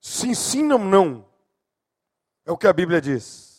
Sim, 0.00 0.34
sim, 0.34 0.62
não, 0.62 0.78
não. 0.78 1.32
É 2.44 2.52
o 2.52 2.58
que 2.58 2.66
a 2.66 2.72
Bíblia 2.72 3.00
diz. 3.00 3.53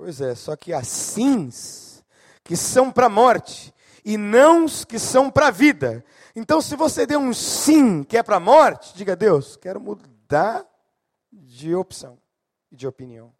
Pois 0.00 0.18
é, 0.22 0.34
só 0.34 0.56
que 0.56 0.72
assim 0.72 1.50
que 2.42 2.56
são 2.56 2.90
para 2.90 3.04
a 3.04 3.10
morte 3.10 3.70
e 4.02 4.16
não 4.16 4.64
os 4.64 4.82
que 4.82 4.98
são 4.98 5.30
para 5.30 5.48
a 5.48 5.50
vida. 5.50 6.02
Então, 6.34 6.62
se 6.62 6.74
você 6.74 7.06
deu 7.06 7.20
um 7.20 7.34
sim 7.34 8.02
que 8.02 8.16
é 8.16 8.22
para 8.22 8.36
a 8.36 8.40
morte, 8.40 8.94
diga 8.96 9.12
a 9.12 9.14
Deus, 9.14 9.58
quero 9.58 9.78
mudar 9.78 10.66
de 11.30 11.74
opção 11.74 12.18
e 12.72 12.76
de 12.76 12.86
opinião. 12.86 13.30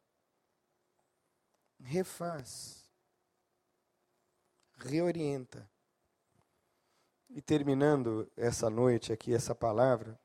Refaz. 1.82 2.84
Reorienta. 4.80 5.66
E 7.30 7.40
terminando 7.40 8.30
essa 8.36 8.68
noite 8.68 9.14
aqui, 9.14 9.32
essa 9.32 9.54
palavra, 9.54 10.20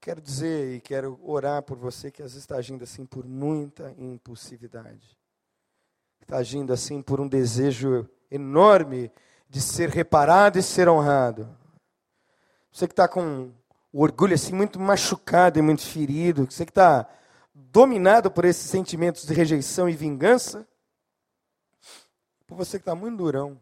quero 0.00 0.20
dizer 0.20 0.76
e 0.76 0.80
quero 0.80 1.18
orar 1.20 1.64
por 1.64 1.76
você 1.76 2.12
que 2.12 2.22
às 2.22 2.30
vezes 2.30 2.44
está 2.44 2.54
agindo 2.54 2.84
assim 2.84 3.04
por 3.04 3.26
muita 3.26 3.92
impulsividade. 3.98 5.17
Está 6.20 6.38
agindo 6.38 6.72
assim 6.72 7.00
por 7.00 7.20
um 7.20 7.28
desejo 7.28 8.08
enorme 8.30 9.10
de 9.48 9.60
ser 9.60 9.88
reparado 9.88 10.58
e 10.58 10.62
ser 10.62 10.88
honrado. 10.88 11.48
Você 12.70 12.86
que 12.86 12.92
está 12.92 13.08
com 13.08 13.52
o 13.92 14.02
orgulho 14.02 14.34
assim 14.34 14.52
muito 14.52 14.78
machucado 14.78 15.58
e 15.58 15.62
muito 15.62 15.82
ferido, 15.82 16.44
você 16.50 16.64
que 16.64 16.70
está 16.70 17.08
dominado 17.54 18.30
por 18.30 18.44
esses 18.44 18.70
sentimentos 18.70 19.26
de 19.26 19.32
rejeição 19.32 19.88
e 19.88 19.96
vingança, 19.96 20.68
por 22.46 22.56
você 22.56 22.78
que 22.78 22.82
está 22.82 22.94
muito 22.94 23.16
durão, 23.16 23.60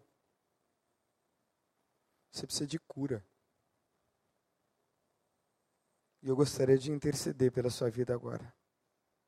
você 2.30 2.46
precisa 2.46 2.66
de 2.66 2.78
cura. 2.78 3.24
E 6.22 6.28
eu 6.28 6.34
gostaria 6.34 6.76
de 6.76 6.90
interceder 6.90 7.52
pela 7.52 7.70
sua 7.70 7.88
vida 7.88 8.12
agora. 8.12 8.52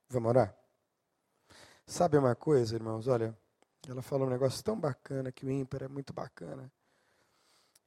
Vamos 0.08 0.30
orar? 0.30 0.57
Sabe 1.88 2.18
uma 2.18 2.36
coisa, 2.36 2.74
irmãos? 2.74 3.08
Olha, 3.08 3.34
ela 3.88 4.02
falou 4.02 4.26
um 4.26 4.30
negócio 4.30 4.62
tão 4.62 4.78
bacana 4.78 5.32
que 5.32 5.46
o 5.46 5.50
ímpar 5.50 5.84
é 5.84 5.88
muito 5.88 6.12
bacana. 6.12 6.70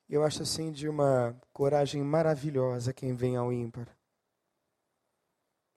Eu 0.09 0.23
acho 0.23 0.41
assim 0.41 0.71
de 0.71 0.89
uma 0.89 1.39
coragem 1.53 2.01
maravilhosa 2.03 2.95
quem 2.95 3.13
vem 3.13 3.35
ao 3.35 3.53
ímpar. 3.53 3.87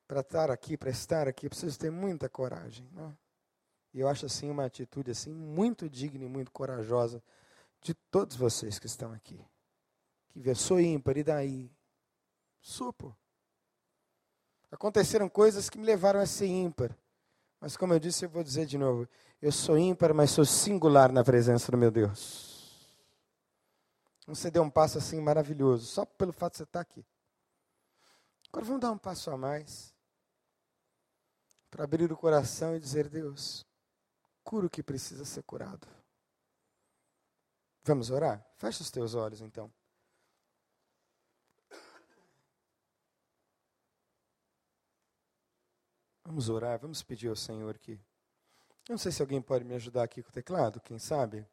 Para 0.09 0.21
estar 0.21 0.51
aqui, 0.51 0.75
para 0.75 0.89
estar 0.89 1.29
aqui, 1.29 1.51
preciso 1.51 1.79
ter 1.79 1.91
muita 1.91 2.27
coragem. 2.27 2.89
Né? 2.93 3.15
E 3.93 4.01
eu 4.01 4.09
acho 4.09 4.25
assim 4.25 4.49
uma 4.51 4.65
atitude 4.65 5.11
assim 5.11 5.35
muito 5.35 5.89
digna 5.91 6.25
e 6.25 6.29
muito 6.29 6.51
corajosa 6.51 7.23
de 7.83 7.93
todos 8.11 8.37
vocês 8.37 8.79
que 8.79 8.87
estão 8.87 9.13
aqui. 9.13 9.39
Que 10.31 10.41
vê, 10.41 10.55
sou 10.55 10.81
ímpar, 10.81 11.19
e 11.19 11.23
daí? 11.23 11.71
Supo. 12.63 13.15
Aconteceram 14.73 15.29
coisas 15.29 15.69
que 15.69 15.77
me 15.77 15.85
levaram 15.85 16.21
a 16.21 16.27
ser 16.27 16.47
ímpar. 16.47 16.97
Mas 17.65 17.79
como 17.79 17.95
eu 17.95 17.99
disse, 17.99 18.27
eu 18.27 18.29
vou 18.29 18.45
dizer 18.45 18.67
de 18.67 18.77
novo. 18.77 19.09
Eu 19.41 19.51
sou 19.51 19.79
ímpar, 19.79 20.13
mas 20.13 20.31
sou 20.31 20.45
singular 20.45 21.11
na 21.11 21.25
presença 21.25 21.73
do 21.73 21.79
meu 21.79 21.91
Deus. 21.91 22.87
Você 24.27 24.51
deu 24.51 24.63
um 24.63 24.69
passo 24.69 24.99
assim 24.99 25.19
maravilhoso, 25.19 25.87
só 25.87 26.05
pelo 26.05 26.31
fato 26.31 26.53
de 26.53 26.59
você 26.59 26.65
estar 26.65 26.81
aqui. 26.81 27.03
Agora 28.51 28.67
vamos 28.67 28.83
dar 28.83 28.91
um 28.91 28.99
passo 28.99 29.31
a 29.31 29.39
mais. 29.39 29.95
Para 31.71 31.85
abrir 31.85 32.13
o 32.13 32.17
coração 32.19 32.77
e 32.77 32.79
dizer: 32.79 33.09
Deus, 33.09 33.65
cura 34.43 34.67
o 34.67 34.71
que 34.71 34.83
precisa 34.83 35.25
ser 35.25 35.43
curado. 35.45 35.89
Vamos 37.83 38.11
orar? 38.11 38.47
Feche 38.59 38.83
os 38.83 38.91
teus 38.91 39.15
olhos 39.15 39.41
então. 39.41 39.73
Vamos 46.25 46.49
orar, 46.49 46.79
vamos 46.79 47.03
pedir 47.03 47.29
ao 47.29 47.37
Senhor 47.37 47.79
que. 47.79 47.93
Eu 47.93 48.93
não 48.93 48.99
sei 48.99 49.13
se 49.13 49.23
alguém 49.23 49.41
pode 49.41 49.65
me 49.65 49.75
ajudar 49.75 50.03
aqui 50.03 50.23
com 50.23 50.31
o 50.31 50.33
teclado, 50.33 50.81
quem 50.81 50.99
sabe? 50.99 51.47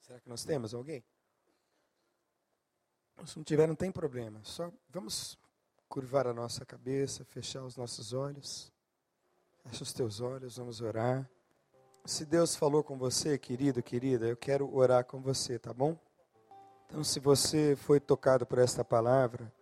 Será 0.00 0.20
que 0.20 0.28
nós 0.28 0.44
temos 0.44 0.72
alguém? 0.74 1.04
Se 3.24 3.36
não 3.36 3.44
tiver, 3.44 3.66
não 3.66 3.74
tem 3.74 3.90
problema. 3.90 4.40
Só 4.44 4.70
vamos 4.90 5.38
curvar 5.88 6.26
a 6.26 6.34
nossa 6.34 6.64
cabeça, 6.64 7.24
fechar 7.24 7.64
os 7.64 7.76
nossos 7.76 8.12
olhos. 8.12 8.72
Fecha 9.64 9.82
os 9.82 9.92
teus 9.92 10.20
olhos, 10.20 10.58
vamos 10.58 10.80
orar. 10.80 11.28
Se 12.04 12.24
Deus 12.24 12.54
falou 12.54 12.84
com 12.84 12.96
você, 12.96 13.36
querido, 13.36 13.82
querida, 13.82 14.26
eu 14.26 14.36
quero 14.36 14.72
orar 14.72 15.04
com 15.04 15.20
você, 15.20 15.58
tá 15.58 15.74
bom? 15.74 15.98
Então, 16.86 17.02
se 17.02 17.18
você 17.18 17.74
foi 17.74 17.98
tocado 17.98 18.46
por 18.46 18.58
esta 18.58 18.84
palavra, 18.84 19.52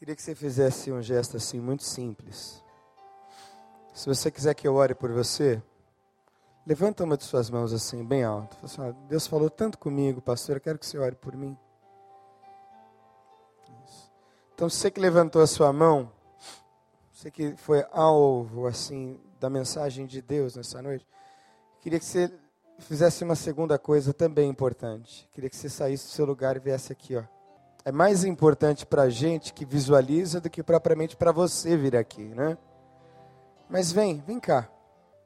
queria 0.00 0.16
que 0.16 0.22
você 0.22 0.34
fizesse 0.34 0.90
um 0.90 1.02
gesto 1.02 1.36
assim 1.36 1.60
muito 1.60 1.82
simples. 1.82 2.64
Se 3.92 4.08
você 4.08 4.30
quiser 4.30 4.54
que 4.54 4.66
eu 4.66 4.74
ore 4.74 4.94
por 4.94 5.12
você, 5.12 5.62
levanta 6.66 7.04
uma 7.04 7.18
de 7.18 7.24
suas 7.24 7.50
mãos 7.50 7.70
assim, 7.70 8.02
bem 8.02 8.24
alto. 8.24 8.56
Assim, 8.64 8.80
ó, 8.80 8.92
Deus 9.06 9.26
falou 9.26 9.50
tanto 9.50 9.76
comigo, 9.76 10.22
pastor, 10.22 10.56
eu 10.56 10.60
quero 10.62 10.78
que 10.78 10.86
você 10.86 10.96
ore 10.96 11.16
por 11.16 11.36
mim. 11.36 11.54
Então, 14.54 14.70
você 14.70 14.90
que 14.90 14.98
levantou 14.98 15.42
a 15.42 15.46
sua 15.46 15.70
mão, 15.70 16.10
você 17.12 17.30
que 17.30 17.54
foi 17.56 17.84
alvo 17.92 18.66
assim 18.66 19.20
da 19.38 19.50
mensagem 19.50 20.06
de 20.06 20.22
Deus 20.22 20.56
nessa 20.56 20.80
noite, 20.80 21.06
queria 21.78 21.98
que 21.98 22.06
você 22.06 22.32
fizesse 22.78 23.22
uma 23.22 23.36
segunda 23.36 23.78
coisa 23.78 24.14
também 24.14 24.48
importante. 24.48 25.28
Queria 25.34 25.50
que 25.50 25.56
você 25.56 25.68
saísse 25.68 26.06
do 26.06 26.10
seu 26.12 26.24
lugar 26.24 26.56
e 26.56 26.60
viesse 26.60 26.90
aqui, 26.90 27.16
ó. 27.16 27.39
É 27.84 27.90
mais 27.90 28.24
importante 28.24 28.84
para 28.84 29.02
a 29.02 29.10
gente 29.10 29.54
que 29.54 29.64
visualiza 29.64 30.40
do 30.40 30.50
que 30.50 30.62
propriamente 30.62 31.16
para 31.16 31.32
você 31.32 31.76
vir 31.76 31.96
aqui, 31.96 32.24
né? 32.34 32.58
Mas 33.70 33.90
vem, 33.90 34.22
vem 34.26 34.38
cá. 34.38 34.68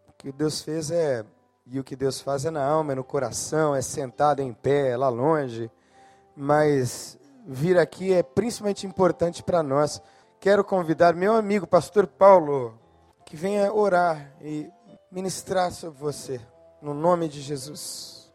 O 0.08 0.12
que 0.12 0.30
Deus 0.30 0.62
fez 0.62 0.90
é 0.90 1.24
e 1.66 1.80
o 1.80 1.84
que 1.84 1.96
Deus 1.96 2.20
faz 2.20 2.44
é 2.44 2.50
na 2.50 2.64
alma, 2.64 2.92
é 2.92 2.94
no 2.94 3.02
coração, 3.02 3.74
é 3.74 3.82
sentado 3.82 4.40
em 4.40 4.52
pé, 4.52 4.90
é 4.90 4.96
lá 4.96 5.08
longe. 5.08 5.70
Mas 6.36 7.18
vir 7.46 7.78
aqui 7.78 8.12
é 8.12 8.22
principalmente 8.22 8.86
importante 8.86 9.42
para 9.42 9.62
nós. 9.62 10.00
Quero 10.38 10.62
convidar 10.62 11.14
meu 11.14 11.34
amigo, 11.34 11.66
pastor 11.66 12.06
Paulo, 12.06 12.78
que 13.24 13.34
venha 13.34 13.72
orar 13.72 14.32
e 14.40 14.70
ministrar 15.10 15.72
sobre 15.72 15.98
você, 15.98 16.40
no 16.82 16.94
nome 16.94 17.28
de 17.28 17.40
Jesus. 17.40 18.32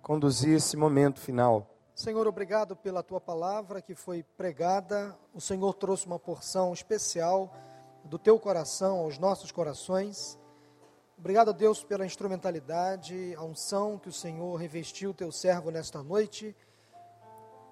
Conduzir 0.00 0.56
esse 0.56 0.76
momento 0.76 1.20
final. 1.20 1.73
Senhor, 1.94 2.26
obrigado 2.26 2.74
pela 2.74 3.04
tua 3.04 3.20
palavra 3.20 3.80
que 3.80 3.94
foi 3.94 4.24
pregada. 4.36 5.16
O 5.32 5.40
Senhor 5.40 5.72
trouxe 5.74 6.06
uma 6.06 6.18
porção 6.18 6.72
especial 6.72 7.54
do 8.02 8.18
teu 8.18 8.36
coração 8.36 8.98
aos 8.98 9.16
nossos 9.16 9.52
corações. 9.52 10.36
Obrigado 11.16 11.52
Deus 11.52 11.84
pela 11.84 12.04
instrumentalidade, 12.04 13.32
a 13.36 13.44
unção 13.44 13.96
que 13.96 14.08
o 14.08 14.12
Senhor 14.12 14.56
revestiu 14.56 15.10
o 15.10 15.14
teu 15.14 15.30
servo 15.30 15.70
nesta 15.70 16.02
noite. 16.02 16.56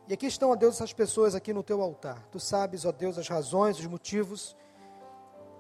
E 0.06 0.14
aqui 0.14 0.26
estão, 0.26 0.52
ó 0.52 0.54
Deus, 0.54 0.76
essas 0.76 0.92
pessoas 0.92 1.34
aqui 1.34 1.52
no 1.52 1.64
teu 1.64 1.82
altar. 1.82 2.24
Tu 2.30 2.38
sabes, 2.38 2.84
ó 2.84 2.92
Deus, 2.92 3.18
as 3.18 3.26
razões, 3.26 3.80
os 3.80 3.86
motivos 3.86 4.56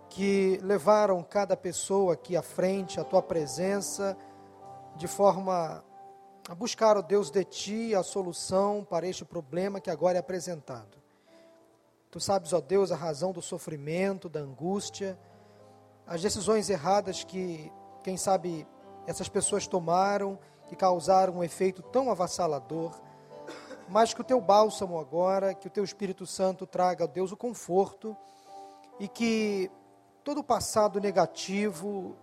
que 0.08 0.60
levaram 0.62 1.20
cada 1.24 1.56
pessoa 1.56 2.12
aqui 2.12 2.36
à 2.36 2.42
frente, 2.42 3.00
à 3.00 3.04
tua 3.04 3.22
presença, 3.22 4.16
de 4.94 5.08
forma 5.08 5.84
a 6.48 6.54
buscar, 6.54 6.96
ó 6.96 7.02
Deus, 7.02 7.30
de 7.30 7.44
ti 7.44 7.94
a 7.94 8.02
solução 8.02 8.84
para 8.84 9.06
este 9.06 9.24
problema 9.24 9.80
que 9.80 9.90
agora 9.90 10.18
é 10.18 10.20
apresentado. 10.20 11.00
Tu 12.10 12.20
sabes, 12.20 12.52
ó 12.52 12.60
Deus, 12.60 12.90
a 12.90 12.96
razão 12.96 13.32
do 13.32 13.40
sofrimento, 13.40 14.28
da 14.28 14.40
angústia, 14.40 15.18
as 16.06 16.20
decisões 16.20 16.68
erradas 16.68 17.22
que, 17.22 17.72
quem 18.02 18.16
sabe, 18.16 18.66
essas 19.06 19.28
pessoas 19.28 19.66
tomaram, 19.66 20.38
que 20.68 20.76
causaram 20.76 21.36
um 21.36 21.44
efeito 21.44 21.80
tão 21.80 22.10
avassalador, 22.10 23.00
mas 23.88 24.12
que 24.12 24.20
o 24.20 24.24
teu 24.24 24.40
bálsamo 24.40 24.98
agora, 24.98 25.54
que 25.54 25.68
o 25.68 25.70
teu 25.70 25.84
Espírito 25.84 26.26
Santo 26.26 26.66
traga, 26.66 27.04
ó 27.04 27.06
Deus, 27.06 27.30
o 27.30 27.36
conforto 27.36 28.16
e 28.98 29.06
que 29.06 29.70
todo 30.24 30.38
o 30.38 30.44
passado 30.44 31.00
negativo, 31.00 32.16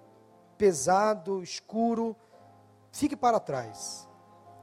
pesado, 0.57 1.41
escuro, 1.41 2.15
fique 2.91 3.15
para 3.15 3.39
trás. 3.39 4.08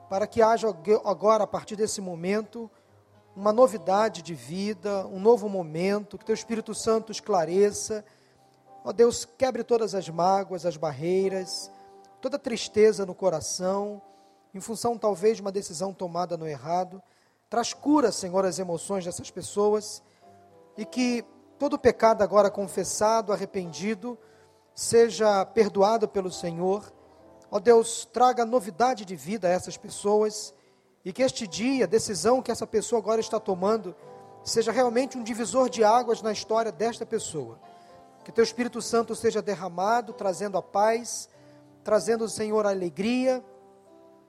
Para 0.09 0.27
que 0.27 0.41
haja 0.41 0.69
agora, 1.05 1.45
a 1.45 1.47
partir 1.47 1.77
desse 1.77 2.01
momento, 2.01 2.71
uma 3.35 3.53
novidade 3.53 4.23
de 4.23 4.35
vida, 4.35 5.07
um 5.09 5.21
novo 5.21 5.49
momento, 5.49 6.17
que 6.17 6.25
teu 6.25 6.35
Espírito 6.35 6.75
Santo 6.75 7.13
esclareça. 7.13 8.05
Ó 8.85 8.93
Deus, 8.93 9.25
quebre 9.25 9.63
todas 9.63 9.95
as 9.95 10.09
mágoas, 10.09 10.65
as 10.65 10.77
barreiras, 10.77 11.71
toda 12.21 12.39
tristeza 12.39 13.05
no 13.05 13.15
coração, 13.15 14.01
em 14.55 14.61
função 14.61 14.97
talvez 14.97 15.37
de 15.37 15.43
uma 15.43 15.53
decisão 15.53 15.93
tomada 15.93 16.37
no 16.37 16.47
errado. 16.47 17.03
Traz 17.51 17.75
cura, 17.75 18.11
Senhor, 18.11 18.45
às 18.45 18.59
emoções 18.59 19.05
dessas 19.05 19.31
pessoas 19.31 20.03
e 20.77 20.85
que 20.85 21.25
todo 21.59 21.79
pecado 21.79 22.23
agora 22.23 22.51
confessado, 22.51 23.33
arrependido, 23.33 24.19
seja 24.75 25.45
perdoado 25.45 26.09
pelo 26.09 26.31
Senhor. 26.31 26.93
Ó 27.57 27.59
Deus, 27.59 28.07
traga 28.13 28.45
novidade 28.45 29.07
de 29.07 29.17
vida 29.17 29.49
a 29.49 29.51
essas 29.51 29.79
pessoas 29.79 30.53
e 31.03 31.11
que 31.11 31.23
este 31.23 31.47
dia, 31.47 31.87
a 31.87 31.89
decisão 31.89 32.43
que 32.43 32.53
essa 32.53 32.67
pessoa 32.67 33.01
agora 33.01 33.19
está 33.19 33.41
tomando, 33.41 33.97
seja 34.45 34.71
realmente 34.71 35.17
um 35.17 35.23
divisor 35.23 35.71
de 35.71 35.83
águas 35.83 36.21
na 36.21 36.31
história 36.33 36.71
desta 36.71 37.07
pessoa. 37.07 37.59
Que 38.23 38.31
teu 38.31 38.45
Espírito 38.45 38.83
Santo 38.83 39.15
seja 39.15 39.41
derramado, 39.41 40.13
trazendo 40.13 40.59
a 40.59 40.63
paz, 40.63 41.31
trazendo, 41.83 42.29
Senhor, 42.29 42.67
a 42.67 42.69
alegria, 42.69 43.43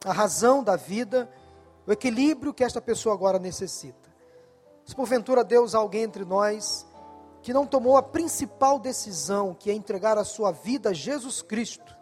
a 0.05 0.13
razão 0.13 0.63
da 0.63 0.77
vida, 0.77 1.29
o 1.85 1.91
equilíbrio 1.91 2.53
que 2.53 2.63
esta 2.63 2.79
pessoa 2.79 3.13
agora 3.13 3.37
necessita. 3.37 4.09
Se 4.85 4.95
porventura, 4.95 5.43
Deus, 5.43 5.75
há 5.75 5.79
alguém 5.79 6.03
entre 6.03 6.23
nós 6.23 6.87
que 7.41 7.51
não 7.51 7.67
tomou 7.67 7.97
a 7.97 8.03
principal 8.03 8.79
decisão, 8.79 9.53
que 9.53 9.69
é 9.69 9.73
entregar 9.73 10.17
a 10.17 10.23
sua 10.23 10.53
vida 10.53 10.91
a 10.91 10.93
Jesus 10.93 11.41
Cristo. 11.41 11.96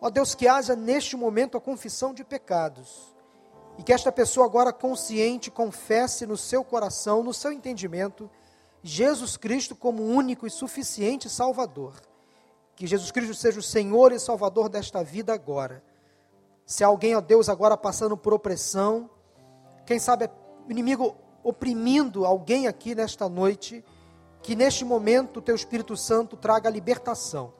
Ó 0.00 0.08
Deus, 0.08 0.34
que 0.34 0.48
haja 0.48 0.74
neste 0.74 1.16
momento 1.16 1.58
a 1.58 1.60
confissão 1.60 2.14
de 2.14 2.24
pecados. 2.24 3.14
E 3.76 3.82
que 3.82 3.92
esta 3.92 4.10
pessoa 4.10 4.46
agora 4.46 4.72
consciente 4.72 5.50
confesse 5.50 6.26
no 6.26 6.36
seu 6.36 6.64
coração, 6.64 7.22
no 7.22 7.34
seu 7.34 7.52
entendimento, 7.52 8.30
Jesus 8.82 9.36
Cristo 9.36 9.76
como 9.76 10.02
único 10.02 10.46
e 10.46 10.50
suficiente 10.50 11.28
Salvador. 11.28 11.94
Que 12.74 12.86
Jesus 12.86 13.10
Cristo 13.10 13.34
seja 13.34 13.60
o 13.60 13.62
Senhor 13.62 14.12
e 14.12 14.18
Salvador 14.18 14.68
desta 14.68 15.02
vida 15.04 15.34
agora. 15.34 15.84
Se 16.64 16.82
alguém, 16.82 17.14
ó 17.14 17.20
Deus, 17.20 17.48
agora 17.48 17.76
passando 17.76 18.16
por 18.16 18.32
opressão, 18.32 19.10
quem 19.84 19.98
sabe 19.98 20.30
o 20.66 20.70
inimigo 20.70 21.16
oprimindo 21.42 22.24
alguém 22.24 22.66
aqui 22.66 22.94
nesta 22.94 23.28
noite, 23.28 23.84
que 24.42 24.54
neste 24.54 24.84
momento 24.84 25.38
o 25.38 25.42
teu 25.42 25.54
Espírito 25.54 25.96
Santo 25.96 26.36
traga 26.36 26.70
libertação. 26.70 27.52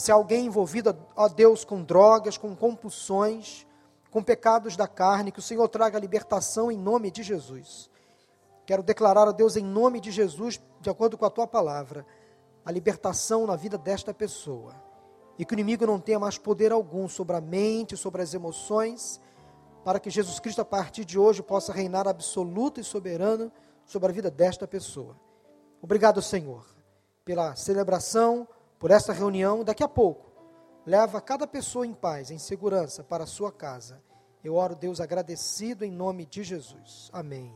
Se 0.00 0.10
alguém 0.10 0.46
envolvido, 0.46 0.96
ó 1.14 1.28
Deus, 1.28 1.62
com 1.62 1.82
drogas, 1.82 2.38
com 2.38 2.56
compulsões, 2.56 3.66
com 4.10 4.22
pecados 4.22 4.74
da 4.74 4.88
carne, 4.88 5.30
que 5.30 5.40
o 5.40 5.42
Senhor 5.42 5.68
traga 5.68 5.98
libertação 5.98 6.72
em 6.72 6.78
nome 6.78 7.10
de 7.10 7.22
Jesus. 7.22 7.90
Quero 8.64 8.82
declarar 8.82 9.28
a 9.28 9.30
Deus 9.30 9.56
em 9.56 9.62
nome 9.62 10.00
de 10.00 10.10
Jesus, 10.10 10.58
de 10.80 10.88
acordo 10.88 11.18
com 11.18 11.26
a 11.26 11.30
tua 11.30 11.46
palavra, 11.46 12.06
a 12.64 12.72
libertação 12.72 13.46
na 13.46 13.56
vida 13.56 13.76
desta 13.76 14.14
pessoa. 14.14 14.74
E 15.38 15.44
que 15.44 15.52
o 15.52 15.54
inimigo 15.54 15.84
não 15.84 16.00
tenha 16.00 16.18
mais 16.18 16.38
poder 16.38 16.72
algum 16.72 17.06
sobre 17.06 17.36
a 17.36 17.40
mente, 17.42 17.94
sobre 17.94 18.22
as 18.22 18.32
emoções, 18.32 19.20
para 19.84 20.00
que 20.00 20.08
Jesus 20.08 20.40
Cristo, 20.40 20.62
a 20.62 20.64
partir 20.64 21.04
de 21.04 21.18
hoje, 21.18 21.42
possa 21.42 21.74
reinar 21.74 22.08
absoluto 22.08 22.80
e 22.80 22.84
soberano 22.84 23.52
sobre 23.84 24.08
a 24.08 24.14
vida 24.14 24.30
desta 24.30 24.66
pessoa. 24.66 25.14
Obrigado, 25.82 26.22
Senhor, 26.22 26.64
pela 27.22 27.54
celebração, 27.54 28.48
por 28.80 28.90
esta 28.90 29.12
reunião. 29.12 29.62
Daqui 29.62 29.84
a 29.84 29.88
pouco, 29.88 30.32
leva 30.84 31.20
cada 31.20 31.46
pessoa 31.46 31.86
em 31.86 31.94
paz, 31.94 32.32
em 32.32 32.38
segurança, 32.38 33.04
para 33.04 33.22
a 33.22 33.28
sua 33.28 33.52
casa. 33.52 34.02
Eu 34.42 34.54
oro, 34.54 34.74
Deus, 34.74 35.00
agradecido 35.00 35.84
em 35.84 35.92
nome 35.92 36.24
de 36.24 36.42
Jesus. 36.42 37.10
Amém. 37.12 37.54